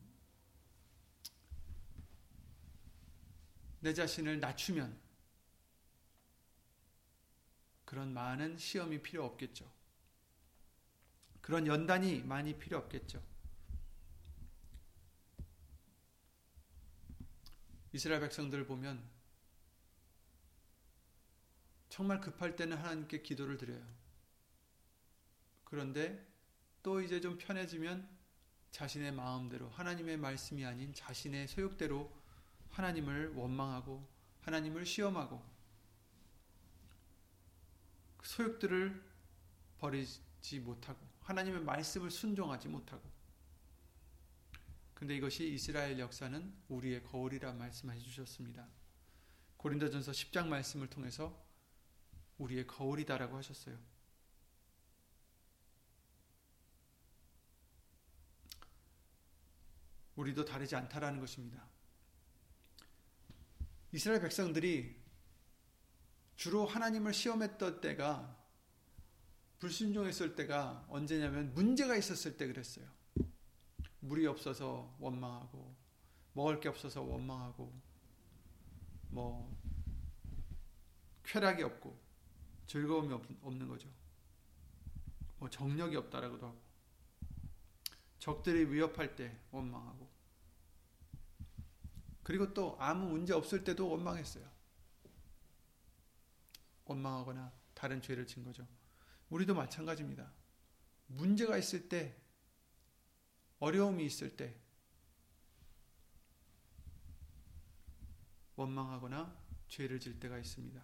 내 3.80 3.96
자신을 3.96 4.40
낮추면 4.40 4.96
그런 7.84 8.14
많은 8.14 8.58
시험이 8.60 9.02
필요 9.02 9.26
없겠죠. 9.26 9.75
그런 11.45 11.67
연단이 11.67 12.23
많이 12.23 12.58
필요 12.58 12.79
없겠죠. 12.79 13.21
이스라엘 17.93 18.19
백성들을 18.21 18.65
보면 18.65 19.08
정말 21.88 22.19
급할 22.19 22.55
때는 22.55 22.77
하나님께 22.77 23.21
기도를 23.21 23.58
드려요. 23.58 23.86
그런데 25.65 26.27
또 26.81 26.99
이제 26.99 27.21
좀 27.21 27.38
편해지면 27.38 28.10
자신의 28.71 29.12
마음대로 29.12 29.69
하나님의 29.69 30.17
말씀이 30.17 30.65
아닌 30.65 30.95
자신의 30.95 31.47
소욕대로 31.47 32.12
하나님을 32.71 33.36
원망하고 33.36 34.03
하나님을 34.41 34.84
시험하고 34.84 35.45
그 38.17 38.27
소욕들을 38.27 38.99
버리지 39.77 40.60
못하고 40.62 41.05
하나님의 41.26 41.62
말씀을 41.62 42.12
순종하지 42.12 42.70
못하고 42.70 43.04
근데 44.94 45.16
이것이 45.16 45.54
이스라엘 45.54 46.00
역사는 46.00 46.54
우리의 46.70 47.04
거울이라 47.04 47.54
말씀해 47.54 48.00
주셨습니다. 48.00 48.68
고린도전서 49.58 50.12
10장 50.12 50.48
말씀을 50.48 50.88
통해서 50.88 51.44
우리의 52.38 52.66
거울이다라고 52.66 53.36
하셨어요. 53.38 53.78
우리도 60.16 60.46
다르지 60.46 60.76
않다라는 60.76 61.20
것입니다. 61.20 61.68
이스라엘 63.92 64.22
백성들이 64.22 65.04
주로 66.36 66.66
하나님을 66.66 67.14
시험했던 67.14 67.82
때가 67.82 68.44
불순종했을 69.65 70.36
때가 70.36 70.86
언제냐면 70.89 71.51
문제가 71.56 71.95
있었을 71.95 72.38
때 72.38 72.45
그랬어요. 72.45 72.86
물이 73.99 74.28
없어서 74.28 74.95
원망하고 74.99 75.75
먹을 76.34 76.60
게 76.60 76.69
없어서 76.69 77.01
원망하고 77.01 77.73
뭐 79.10 79.58
쾌락이 81.23 81.63
없고 81.63 81.99
즐거움이 82.67 83.12
없는 83.41 83.67
거죠. 83.67 83.89
뭐 85.39 85.49
정력이 85.49 85.95
없다라고도 85.95 86.45
하고 86.45 86.62
적들이 88.19 88.71
위협할 88.71 89.15
때 89.15 89.36
원망하고 89.49 90.08
그리고 92.21 92.54
또 92.54 92.78
아무 92.80 93.10
문제 93.10 93.34
없을 93.34 93.63
때도 93.63 93.89
원망했어요. 93.89 94.47
원망하거나 96.86 97.51
다른 97.73 97.99
죄를 97.99 98.28
진 98.28 98.43
거죠. 98.43 98.67
우리도 99.36 99.54
마찬가지입니다. 99.54 100.32
문제가 101.08 101.58
있을 101.58 101.89
때, 101.89 102.15
어려움이 103.60 104.06
있을 104.06 104.38
때, 104.38 104.56
원망하거나 108.56 109.38
죄를 109.67 110.00
질 110.00 110.21
때가 110.21 110.38
있습니다. 110.38 110.82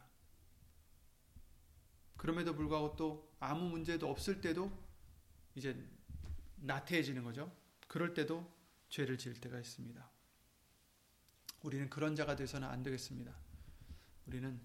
그럼에도 2.17 2.53
불구하고 2.53 2.97
또 2.97 3.33
아무 3.39 3.69
문제도 3.69 4.09
없을 4.09 4.41
때도 4.41 4.69
이제 5.55 5.73
나태해지는 6.57 7.23
거죠. 7.23 7.55
그럴 7.87 8.13
때도 8.13 8.53
죄를 8.89 9.17
지을 9.17 9.39
때가 9.39 9.59
있습니다. 9.59 10.11
우리는 11.61 11.89
그런 11.89 12.17
자가 12.17 12.35
돼서는 12.35 12.67
안 12.67 12.83
되겠습니다. 12.83 13.33
우리는 14.25 14.59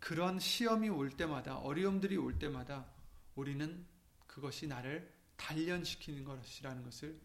그런 0.00 0.38
시험이 0.38 0.90
올 0.90 1.08
때마다, 1.08 1.56
어려움들이 1.56 2.18
올 2.18 2.38
때마다 2.38 2.91
우리는 3.34 3.86
그것이 4.26 4.66
나를 4.66 5.12
단련시키는 5.36 6.24
것이라는 6.24 6.82
것을 6.82 7.20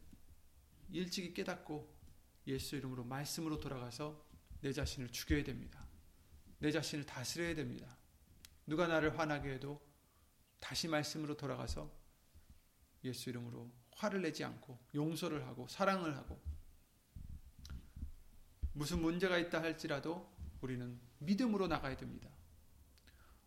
일찍이 0.90 1.34
깨닫고 1.34 1.96
예수 2.48 2.76
이름으로 2.76 3.04
말씀으로 3.04 3.60
돌아가서 3.60 4.26
내 4.62 4.72
자신을 4.72 5.10
죽여야 5.10 5.44
됩니다. 5.44 5.86
내 6.60 6.72
자신을 6.72 7.06
다스려야 7.06 7.56
됩니다. 7.56 7.98
누가 8.66 8.88
나를 8.88 9.18
화나게 9.18 9.54
해도 9.54 9.82
다시 10.60 10.88
말씀으로 10.88 11.38
돌아가서 11.38 11.92
예수 13.04 13.30
이름으로 13.30 13.72
화를 13.92 14.22
내지 14.22 14.44
않고 14.44 14.80
용서를 14.96 15.46
하고 15.48 15.68
사랑을 15.68 16.16
하고 16.16 16.42
무슨 18.74 19.02
문제가 19.02 19.38
있다 19.38 19.62
할지라도 19.62 20.32
우리는 20.62 21.00
믿음으로 21.20 21.68
나가야 21.68 21.98
됩니다. 21.98 22.30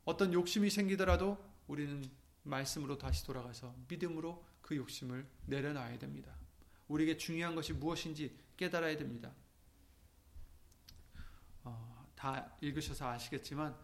어떤 0.05 0.33
욕심이 0.33 0.71
생기더라도 0.71 1.39
우리는 1.67 2.11
말씀으로 2.51 2.99
다시 2.99 3.25
돌아가서 3.25 3.75
믿음으로 3.89 4.45
그 4.61 4.77
욕심을 4.77 5.27
내려놔야 5.47 5.99
됩니다. 5.99 6.35
우리에게 6.89 7.17
중요한 7.17 7.55
것이 7.55 7.73
무엇인지 7.73 8.37
깨달아야 8.57 8.97
됩니다. 8.99 9.33
어, 11.65 12.07
다 12.15 12.55
읽으셔서 12.61 13.09
아시겠지만 13.09 13.77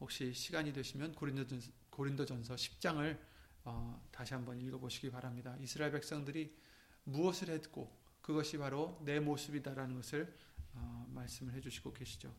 혹시 0.00 0.32
시간이 0.32 0.72
되시면 0.72 1.14
고린도전서, 1.14 1.70
고린도전서 1.90 2.54
10장을 2.54 3.18
어, 3.64 4.08
다시 4.10 4.34
한번 4.34 4.60
읽어보시기 4.60 5.10
바랍니다. 5.10 5.56
이스라엘 5.60 5.92
백성들이 5.92 6.56
무엇을 7.04 7.50
했고 7.50 7.96
그것이 8.20 8.58
바로 8.58 9.00
내 9.04 9.20
모습이다라는 9.20 9.96
것을 9.96 10.34
어, 10.74 11.06
말씀을 11.10 11.52
해주시고 11.54 11.92
계시죠. 11.92 12.34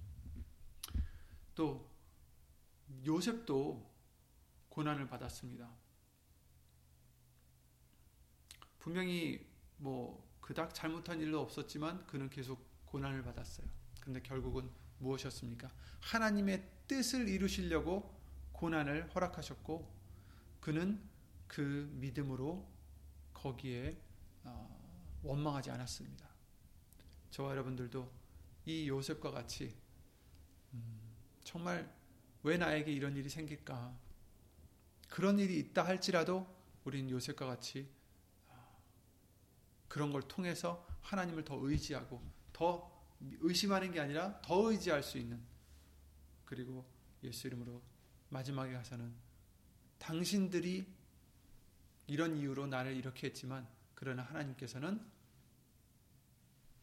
또 1.55 1.89
요셉도 3.05 3.92
고난을 4.73 5.05
받았습니다. 5.07 5.69
분명히 8.79 9.45
뭐 9.77 10.27
그닥 10.41 10.73
잘못한 10.73 11.21
일도 11.21 11.39
없었지만 11.39 12.07
그는 12.07 12.27
계속 12.27 12.65
고난을 12.85 13.21
받았어요. 13.21 13.67
근데 14.01 14.19
결국은 14.23 14.67
무엇이었습니까? 14.97 15.69
하나님의 15.99 16.67
뜻을 16.87 17.27
이루시려고 17.27 18.19
고난을 18.51 19.13
허락하셨고 19.13 19.93
그는 20.59 20.99
그 21.47 21.87
믿음으로 21.93 22.67
거기에 23.31 24.01
어, 24.43 25.21
원망하지 25.21 25.69
않았습니다. 25.69 26.27
저와 27.29 27.51
여러분들도 27.51 28.11
이 28.65 28.89
요셉과 28.89 29.29
같이 29.29 29.77
음, 30.73 30.99
정말 31.43 31.95
왜 32.41 32.57
나에게 32.57 32.91
이런 32.91 33.15
일이 33.15 33.29
생길까? 33.29 34.12
그런 35.13 35.37
일이 35.37 35.59
있다 35.59 35.85
할지라도 35.85 36.47
우리는 36.85 37.07
요셉과 37.11 37.45
같이 37.45 37.87
어, 38.47 38.81
그런 39.87 40.11
걸 40.11 40.23
통해서 40.23 40.87
하나님을 41.01 41.45
더 41.45 41.55
의지하고 41.61 42.19
더 42.51 42.91
의심하는 43.41 43.91
게 43.91 43.99
아니라 43.99 44.41
더 44.41 44.71
의지할 44.71 45.03
수 45.03 45.19
있는 45.19 45.39
그리고 46.45 46.83
예수 47.21 47.45
이름으로 47.45 47.79
마지막에 48.29 48.73
가서는 48.73 49.13
당신들이 49.99 50.91
이런 52.07 52.35
이유로 52.35 52.65
나를 52.65 52.95
이렇게 52.95 53.27
했지만 53.27 53.67
그러나 53.93 54.23
하나님께서는 54.23 54.99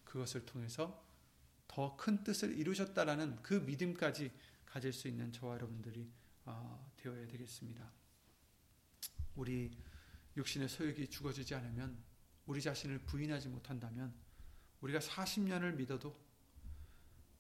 그것을 0.04 0.46
통해서 0.46 1.04
더 1.66 1.96
큰 1.96 2.22
뜻을 2.22 2.56
이루셨다라는 2.56 3.42
그 3.42 3.54
믿음까지 3.54 4.30
가질 4.66 4.92
수 4.92 5.08
있는 5.08 5.32
저와 5.32 5.54
여러분들이 5.54 6.08
어, 6.44 6.92
되어야 6.96 7.26
되겠습니다. 7.26 7.99
우리 9.40 9.70
육신의 10.36 10.68
소욕이 10.68 11.08
죽어지지 11.08 11.54
않으면 11.54 11.96
우리 12.44 12.60
자신을 12.60 12.98
부인하지 12.98 13.48
못한다면 13.48 14.14
우리가 14.82 14.98
40년을 14.98 15.76
믿어도 15.76 16.14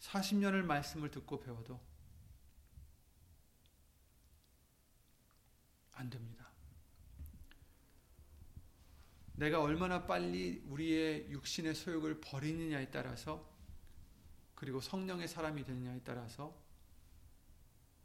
40년을 0.00 0.62
말씀을 0.62 1.10
듣고 1.10 1.38
배워도 1.40 1.78
안 5.92 6.08
됩니다. 6.08 6.48
내가 9.34 9.60
얼마나 9.60 10.06
빨리 10.06 10.62
우리의 10.68 11.30
육신의 11.30 11.74
소욕을 11.74 12.22
버리느냐에 12.22 12.90
따라서 12.90 13.46
그리고 14.54 14.80
성령의 14.80 15.28
사람이 15.28 15.64
되느냐에 15.64 16.00
따라서 16.02 16.58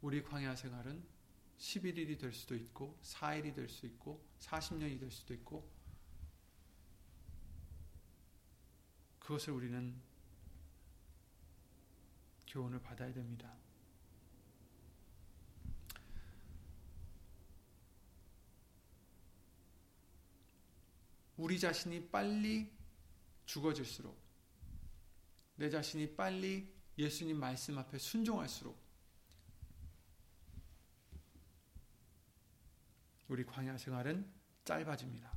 우리 0.02 0.22
광야 0.22 0.54
생활은 0.54 1.15
11일이 1.58 2.18
될 2.18 2.32
수도 2.32 2.54
있고 2.54 2.98
4일이 3.02 3.54
될 3.54 3.68
수 3.68 3.86
있고 3.86 4.24
40년이 4.40 5.00
될 5.00 5.10
수도 5.10 5.34
있고 5.34 5.68
그것을 9.18 9.52
우리는 9.54 10.00
교훈을 12.46 12.80
받아야 12.80 13.12
됩니다. 13.12 13.52
우리 21.36 21.58
자신이 21.58 22.08
빨리 22.08 22.70
죽어질수록 23.44 24.16
내 25.56 25.68
자신이 25.68 26.14
빨리 26.14 26.72
예수님 26.96 27.38
말씀 27.38 27.76
앞에 27.76 27.98
순종할수록 27.98 28.85
우리 33.28 33.44
광야 33.44 33.76
생활은 33.76 34.30
짧아집니다. 34.64 35.32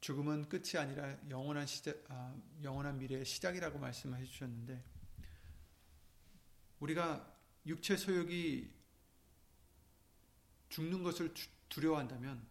죽음은 0.00 0.48
끝이 0.48 0.78
아니라 0.78 1.18
영원한 1.28 1.66
시작, 1.66 2.02
아, 2.08 2.34
영원한 2.62 2.98
미래의 2.98 3.26
시작이라고 3.26 3.78
말씀해 3.78 4.24
주셨는데 4.24 4.82
우리가 6.80 7.36
육체 7.66 7.94
소욕이 7.94 8.70
죽는 10.70 11.02
것을 11.02 11.34
두려워한다면 11.68 12.46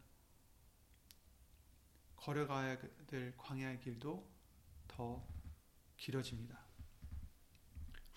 걸어가야 2.17 2.77
될 3.07 3.35
광야의 3.37 3.79
길도 3.79 4.29
더 4.87 5.27
길어집니다. 5.97 6.66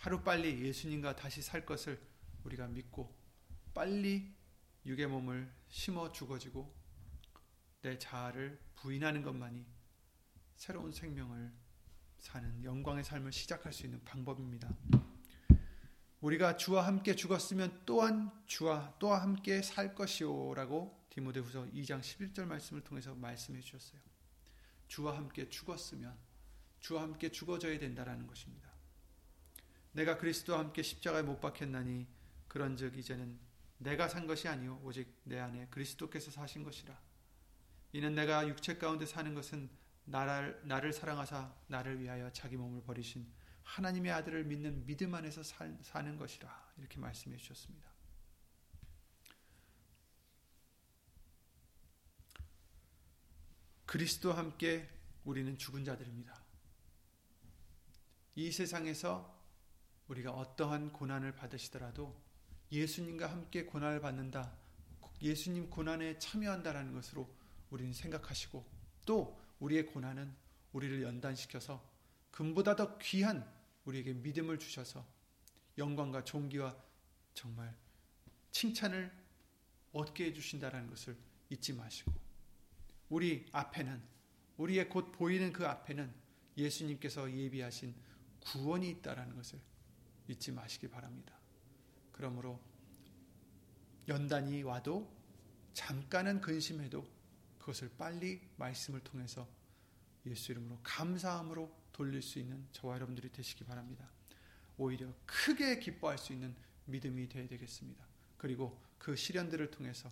하루빨리 0.01 0.63
예수님과 0.63 1.15
다시 1.15 1.43
살 1.43 1.67
것을 1.67 2.01
우리가 2.45 2.67
믿고 2.69 3.15
빨리 3.75 4.35
육의 4.87 5.07
몸을 5.07 5.53
심어 5.69 6.11
죽어지고 6.11 6.75
내 7.83 7.99
자아를 7.99 8.59
부인하는 8.77 9.23
것만이 9.23 9.67
새로운 10.57 10.91
생명을 10.91 11.53
사는 12.19 12.65
영광의 12.65 13.05
삶을 13.05 13.31
시작할 13.31 13.75
수 13.75 13.85
있는 13.85 14.03
방법입니다. 14.05 14.75
우리가 16.23 16.57
주와 16.57 16.87
함께 16.87 17.15
죽었으면 17.15 17.83
또한 17.85 18.31
주와 18.47 18.95
또한 18.99 19.21
함께 19.21 19.61
살 19.61 19.95
것이오라고 19.95 21.09
디모데후서 21.11 21.67
2장 21.67 22.01
11절 22.01 22.47
말씀을 22.47 22.83
통해서 22.83 23.15
말씀해 23.15 23.61
주셨어요. 23.61 24.01
주와 24.89 25.19
함께 25.19 25.51
죽었으면 25.51 26.17
주와 26.81 27.03
함께 27.03 27.31
죽어져야 27.31 27.79
된다라는 27.79 28.27
것입니다. 28.27 28.70
내가 29.93 30.17
그리스도와 30.17 30.61
함께 30.61 30.83
십자가에 30.83 31.23
못 31.23 31.41
박혔나니 31.41 32.07
그런즉 32.49 32.97
이제는 32.97 33.39
내가 33.79 34.09
산 34.09 34.27
것이 34.27 34.47
아니요 34.49 34.81
오직 34.85 35.21
내 35.25 35.39
안에 35.39 35.69
그리스도께서 35.71 36.31
사신 36.31 36.63
것이라. 36.63 36.99
이는 37.93 38.15
내가 38.15 38.47
육체 38.47 38.77
가운데 38.77 39.07
사는 39.07 39.35
것은 39.35 39.69
나를, 40.05 40.61
나를 40.65 40.93
사랑하사 40.93 41.55
나를 41.67 42.01
위하여 42.01 42.31
자기 42.33 42.57
몸을 42.57 42.83
버리신 42.83 43.27
하나님의 43.63 44.13
아들을 44.13 44.45
믿는 44.45 44.87
믿음 44.87 45.15
안에서 45.15 45.43
살, 45.43 45.77
사는 45.83 46.17
것이라 46.17 46.73
이렇게 46.79 46.99
말씀해 46.99 47.37
주셨습니다. 47.37 47.89
그리스도와 53.87 54.39
함께 54.39 54.89
우리는 55.25 55.57
죽은 55.59 55.85
자들입니다. 55.85 56.41
이 58.37 58.53
세상에서 58.53 59.40
우리가 60.11 60.33
어떠한 60.33 60.93
고난을 60.93 61.37
받으시더라도 61.37 62.21
예수님과 62.73 63.31
함께 63.31 63.65
고난을 63.65 64.01
받는다. 64.01 64.53
예수님 65.23 65.71
고난에 65.71 66.19
참여한다라는 66.19 66.93
것으로 66.95 67.33
우리는 67.71 67.93
생각하시고 67.93 68.65
또 69.07 69.41
우리의 69.61 69.87
고난은 69.87 70.35
우리를 70.73 71.03
연단시켜서 71.03 71.89
금보다 72.33 72.75
더 72.75 72.99
귀한 72.99 73.49
우리에게 73.85 74.15
믿음을 74.15 74.59
주셔서 74.59 75.07
영광과 75.79 76.25
존귀와 76.25 76.77
정말 77.35 77.77
칭찬을 78.51 79.13
얻게 79.93 80.27
해주신다는 80.27 80.89
것을 80.91 81.17
잊지 81.51 81.73
마시고 81.75 82.13
우리 83.11 83.47
앞에는 83.53 84.03
우리의 84.57 84.89
곧 84.89 85.13
보이는 85.13 85.53
그 85.53 85.67
앞에는 85.67 86.13
예수님께서 86.57 87.31
예비하신 87.31 87.95
구원이 88.41 88.91
있다라는 88.91 89.37
것을 89.37 89.61
잊지 90.31 90.53
마시기 90.53 90.89
바랍니다. 90.89 91.35
그러므로 92.13 92.61
연단이 94.09 94.63
와도 94.63 95.11
잠깐은 95.73 96.41
근심해도 96.41 97.07
그것을 97.59 97.91
빨리 97.99 98.41
말씀을 98.57 99.01
통해서 99.01 99.49
예수 100.27 100.53
이름으로 100.53 100.79
감사함으로 100.83 101.71
돌릴 101.93 102.23
수 102.23 102.39
있는 102.39 102.67
저와 102.73 102.97
여러분들이 102.97 103.31
되시기 103.33 103.65
바랍니다. 103.65 104.09
오히려 104.77 105.13
크게 105.27 105.79
기뻐할 105.79 106.19
수 106.19 106.33
있는 106.33 106.55
믿음이 106.87 107.29
되어야 107.29 107.49
되겠습니다. 107.49 108.05
그리고 108.37 108.81
그 108.99 109.17
시련들을 109.17 109.71
통해서 109.71 110.11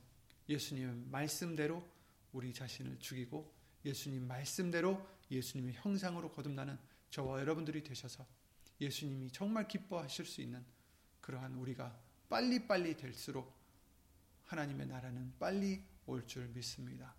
예수님의 0.49 1.07
말씀대로 1.11 1.87
우리 2.33 2.53
자신을 2.53 2.99
죽이고 2.99 3.53
예수님 3.85 4.27
말씀대로 4.27 5.07
예수님의 5.31 5.75
형상으로 5.75 6.31
거듭나는 6.33 6.79
저와 7.11 7.41
여러분들이 7.41 7.83
되셔서 7.83 8.27
예수님이 8.81 9.31
정말 9.31 9.67
기뻐하실 9.69 10.25
수 10.25 10.41
있는 10.41 10.65
그러한 11.21 11.55
우리가 11.55 11.99
빨리빨리 12.29 12.97
될수록 12.97 13.57
하나님의 14.45 14.87
나라는 14.87 15.35
빨리 15.39 15.85
올 16.07 16.27
줄 16.27 16.49
믿습니다. 16.49 17.15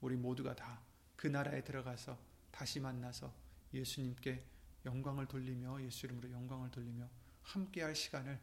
우리 0.00 0.16
모두가 0.16 0.54
다 0.56 0.94
그 1.24 1.28
나라에 1.28 1.64
들어가서 1.64 2.18
다시 2.50 2.80
만나서 2.80 3.34
예수님께 3.72 4.44
영광을 4.84 5.26
돌리며 5.26 5.82
예수 5.82 6.04
이름으로 6.04 6.30
영광을 6.30 6.70
돌리며 6.70 7.08
함께할 7.42 7.96
시간을 7.96 8.38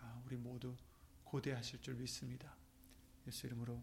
아, 0.00 0.22
우리 0.26 0.36
모두 0.36 0.76
고대하실 1.24 1.80
줄 1.80 1.94
믿습니다. 1.94 2.54
예수 3.26 3.46
이름으로 3.46 3.82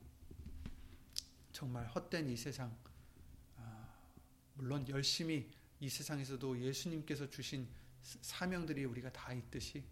정말 1.51 1.87
헛된 1.87 2.29
이 2.29 2.37
세상 2.37 2.77
아, 3.57 3.97
물론 4.53 4.87
열심히 4.89 5.49
이 5.79 5.89
세상에서도 5.89 6.59
예수님께서 6.59 7.27
주신 7.29 7.67
사명들이 8.21 8.85
우리가 8.85 9.11
다 9.11 9.33
있듯이 9.33 9.83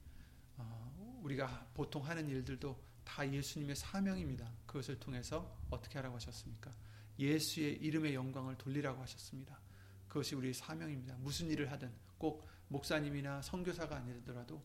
어, 0.58 1.20
우리가 1.24 1.70
보통 1.74 2.06
하는 2.06 2.30
일들도 2.30 2.80
다 3.04 3.30
예수님의 3.32 3.76
사명입니다. 3.76 4.52
그것을 4.66 5.00
통해서 5.00 5.60
어떻게 5.70 5.98
하라고 5.98 6.16
하셨습니까? 6.16 6.74
예수의 7.20 7.78
이름의 7.78 8.14
영광을 8.16 8.58
돌리라고 8.58 9.02
하셨습니다. 9.02 9.60
그것이 10.08 10.36
우리의 10.36 10.54
사명입니다. 10.54 11.16
무슨 11.18 11.50
일을 11.50 11.72
하든 11.72 11.92
꼭 12.18 12.48
목사님이나 12.68 13.42
선교사가 13.42 13.98
아니더라도 13.98 14.64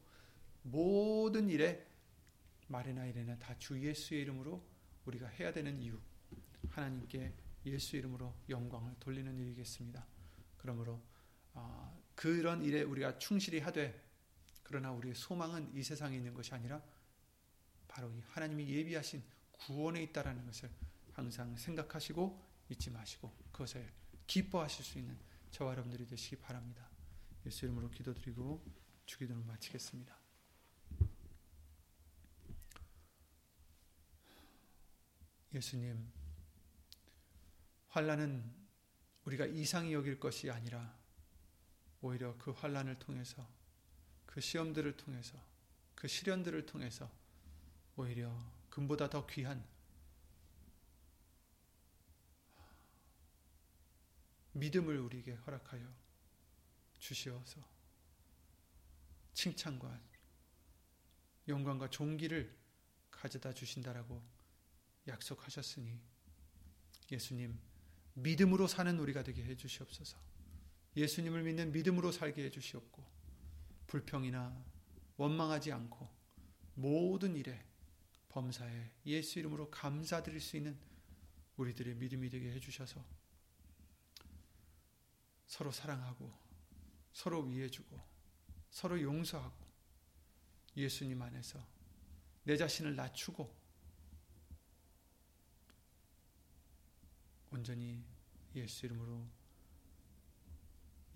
모든 0.62 1.48
일에 1.48 1.86
말이나 2.68 3.06
일에나 3.06 3.38
다 3.38 3.54
주 3.58 3.80
예수의 3.80 4.22
이름으로 4.22 4.62
우리가 5.06 5.26
해야 5.28 5.52
되는 5.52 5.80
이유 5.80 5.98
하나님께 6.70 7.34
예수 7.66 7.96
이름으로 7.96 8.34
영광을 8.48 8.94
돌리는 9.00 9.38
일이겠습니다. 9.38 10.06
그러므로 10.58 11.02
어, 11.54 11.98
그런 12.18 12.64
일에 12.64 12.82
우리가 12.82 13.16
충실히 13.20 13.60
하되 13.60 14.04
그러나 14.64 14.90
우리의 14.90 15.14
소망은 15.14 15.72
이 15.76 15.84
세상에 15.84 16.16
있는 16.16 16.34
것이 16.34 16.52
아니라 16.52 16.82
바로 17.86 18.10
이 18.10 18.20
하나님이 18.30 18.68
예비하신 18.68 19.22
구원에 19.52 20.02
있다라는 20.02 20.44
것을 20.44 20.68
항상 21.12 21.56
생각하시고 21.56 22.44
잊지 22.70 22.90
마시고 22.90 23.32
그것을 23.52 23.88
기뻐하실 24.26 24.84
수 24.84 24.98
있는 24.98 25.16
저와 25.52 25.70
여러분들이 25.70 26.08
되시기 26.08 26.38
바랍니다. 26.38 26.90
예수 27.46 27.66
이름으로 27.66 27.88
기도드리고 27.88 28.64
주기도를 29.06 29.44
마치겠습니다. 29.44 30.18
예수님, 35.54 36.12
환란은 37.90 38.52
우리가 39.24 39.46
이상히 39.46 39.92
여길 39.92 40.18
것이 40.18 40.50
아니라 40.50 40.97
오히려 42.00 42.36
그 42.38 42.50
환란을 42.50 42.98
통해서 42.98 43.46
그 44.26 44.40
시험들을 44.40 44.96
통해서 44.96 45.38
그 45.94 46.06
시련들을 46.06 46.66
통해서 46.66 47.10
오히려 47.96 48.32
금보다 48.70 49.10
더 49.10 49.26
귀한 49.26 49.64
믿음을 54.52 54.98
우리에게 54.98 55.32
허락하여 55.34 55.86
주시어서 56.98 57.60
칭찬과 59.34 60.00
영광과 61.48 61.90
존귀를 61.90 62.56
가져다 63.10 63.52
주신다라고 63.54 64.22
약속하셨으니 65.06 65.98
예수님 67.10 67.58
믿음으로 68.14 68.66
사는 68.66 68.98
우리가 68.98 69.22
되게 69.22 69.44
해 69.44 69.56
주시옵소서. 69.56 70.18
예수님을 70.98 71.44
믿는 71.44 71.70
믿음으로 71.70 72.10
살게 72.10 72.44
해 72.44 72.50
주시옵고 72.50 73.04
불평이나 73.86 74.64
원망하지 75.16 75.70
않고 75.72 76.08
모든 76.74 77.36
일에 77.36 77.64
범사에 78.28 78.90
예수 79.06 79.38
이름으로 79.38 79.70
감사드릴 79.70 80.40
수 80.40 80.56
있는 80.56 80.76
우리들의 81.56 81.94
믿음이 81.94 82.28
되게 82.28 82.52
해 82.52 82.58
주셔서 82.58 83.04
서로 85.46 85.70
사랑하고 85.70 86.32
서로 87.12 87.42
위해주고 87.42 87.98
서로 88.70 89.00
용서하고 89.00 89.56
예수님 90.76 91.22
안에서 91.22 91.64
내 92.42 92.56
자신을 92.56 92.96
낮추고 92.96 93.56
온전히 97.50 98.04
예수 98.54 98.86
이름으로 98.86 99.37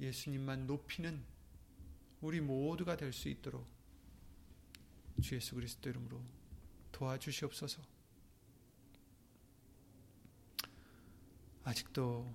예수님만 0.03 0.67
높이는 0.67 1.25
우리 2.21 2.41
모두가 2.41 2.97
될 2.97 3.13
수 3.13 3.29
있도록 3.29 3.67
주 5.23 5.37
예수 5.37 5.55
그리스도 5.55 5.89
이름으로 5.91 6.21
도와주시옵소서. 6.91 7.81
아직도 11.65 12.29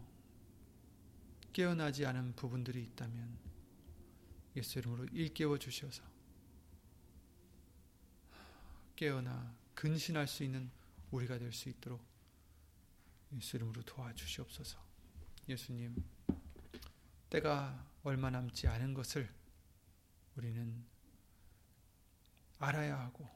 깨어나지 1.52 2.06
않은 2.06 2.36
부분들이 2.36 2.84
있다면 2.84 3.38
예수 4.56 4.80
이름으로 4.80 5.06
일깨워 5.12 5.58
주셔서 5.58 6.04
깨어나 8.96 9.54
근신할 9.76 10.28
수 10.28 10.44
있는 10.44 10.72
우리가 11.12 11.38
될 11.38 11.52
수 11.52 11.68
있도록 11.70 12.02
예수 13.34 13.58
이름으로 13.58 13.82
도와주시옵소서. 13.84 14.80
예수님, 15.50 15.96
때가 17.30 17.86
얼마 18.04 18.30
남지 18.30 18.68
않은 18.68 18.94
것을 18.94 19.30
우리는 20.36 20.86
알아야 22.60 23.00
하고 23.00 23.28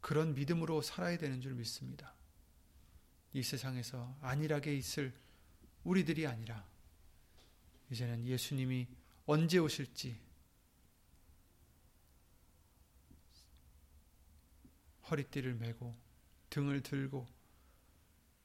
그런 0.00 0.34
믿음으로 0.34 0.82
살아야 0.82 1.16
되는 1.16 1.40
줄 1.40 1.54
믿습니다. 1.54 2.14
이 3.32 3.42
세상에서 3.42 4.16
안일하게 4.20 4.76
있을 4.76 5.12
우리들이 5.84 6.26
아니라 6.26 6.66
이제는 7.90 8.26
예수님이 8.26 8.88
언제 9.26 9.58
오실지 9.58 10.20
허리띠를 15.10 15.54
메고 15.54 15.96
등을 16.50 16.82
들고 16.82 17.26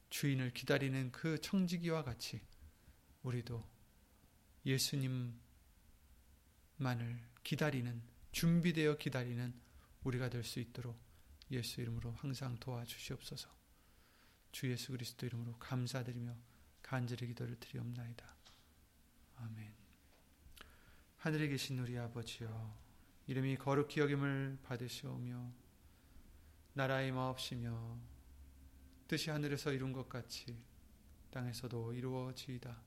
주인을 0.09 0.53
기다리는 0.53 1.11
그 1.11 1.39
청지기와 1.41 2.03
같이 2.03 2.41
우리도 3.24 3.63
예수님만을 4.65 5.38
기다리는 7.43 8.01
준비되어 8.32 8.97
기다리는 8.97 9.53
우리가 10.03 10.30
될 10.30 10.43
수 10.43 10.59
있도록 10.59 10.97
예수 11.51 11.82
이름으로 11.82 12.11
항상 12.13 12.57
도와주시옵소서. 12.59 13.49
주 14.51 14.70
예수 14.70 14.91
그리스도 14.91 15.26
이름으로 15.26 15.57
감사드리며 15.59 16.36
간절히 16.82 17.28
기도를 17.28 17.59
드리옵나이다. 17.59 18.36
아멘. 19.38 19.74
하늘에 21.18 21.47
계신 21.47 21.80
우리 21.80 21.97
아버지여 21.97 22.78
이름이 23.28 23.57
거룩히 23.57 23.99
여김을 24.01 24.59
받으시오며 24.63 25.51
나라의 26.74 27.11
마옵시며 27.11 27.97
뜻이 29.07 29.30
하늘에서 29.30 29.72
이룬 29.74 29.93
것 29.93 30.07
같이 30.07 30.57
땅에서도 31.32 31.93
이루어지이다. 31.93 32.86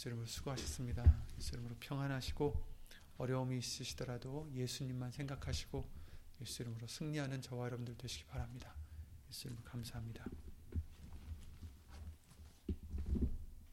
예수 0.00 0.08
이름으로 0.08 0.26
수고하셨습니다. 0.26 1.04
예수 1.36 1.52
이름으로 1.52 1.76
평안하시고 1.78 2.66
어려움이 3.18 3.58
있으시더라도 3.58 4.50
예수님만 4.54 5.12
생각하시고 5.12 5.86
예수 6.40 6.62
이름으로 6.62 6.86
승리하는 6.86 7.42
저와 7.42 7.66
여러분들 7.66 7.98
되시기 7.98 8.24
바랍니다. 8.24 8.74
예수 9.28 9.48
이름으로 9.48 9.62
감사합니다. 9.62 10.24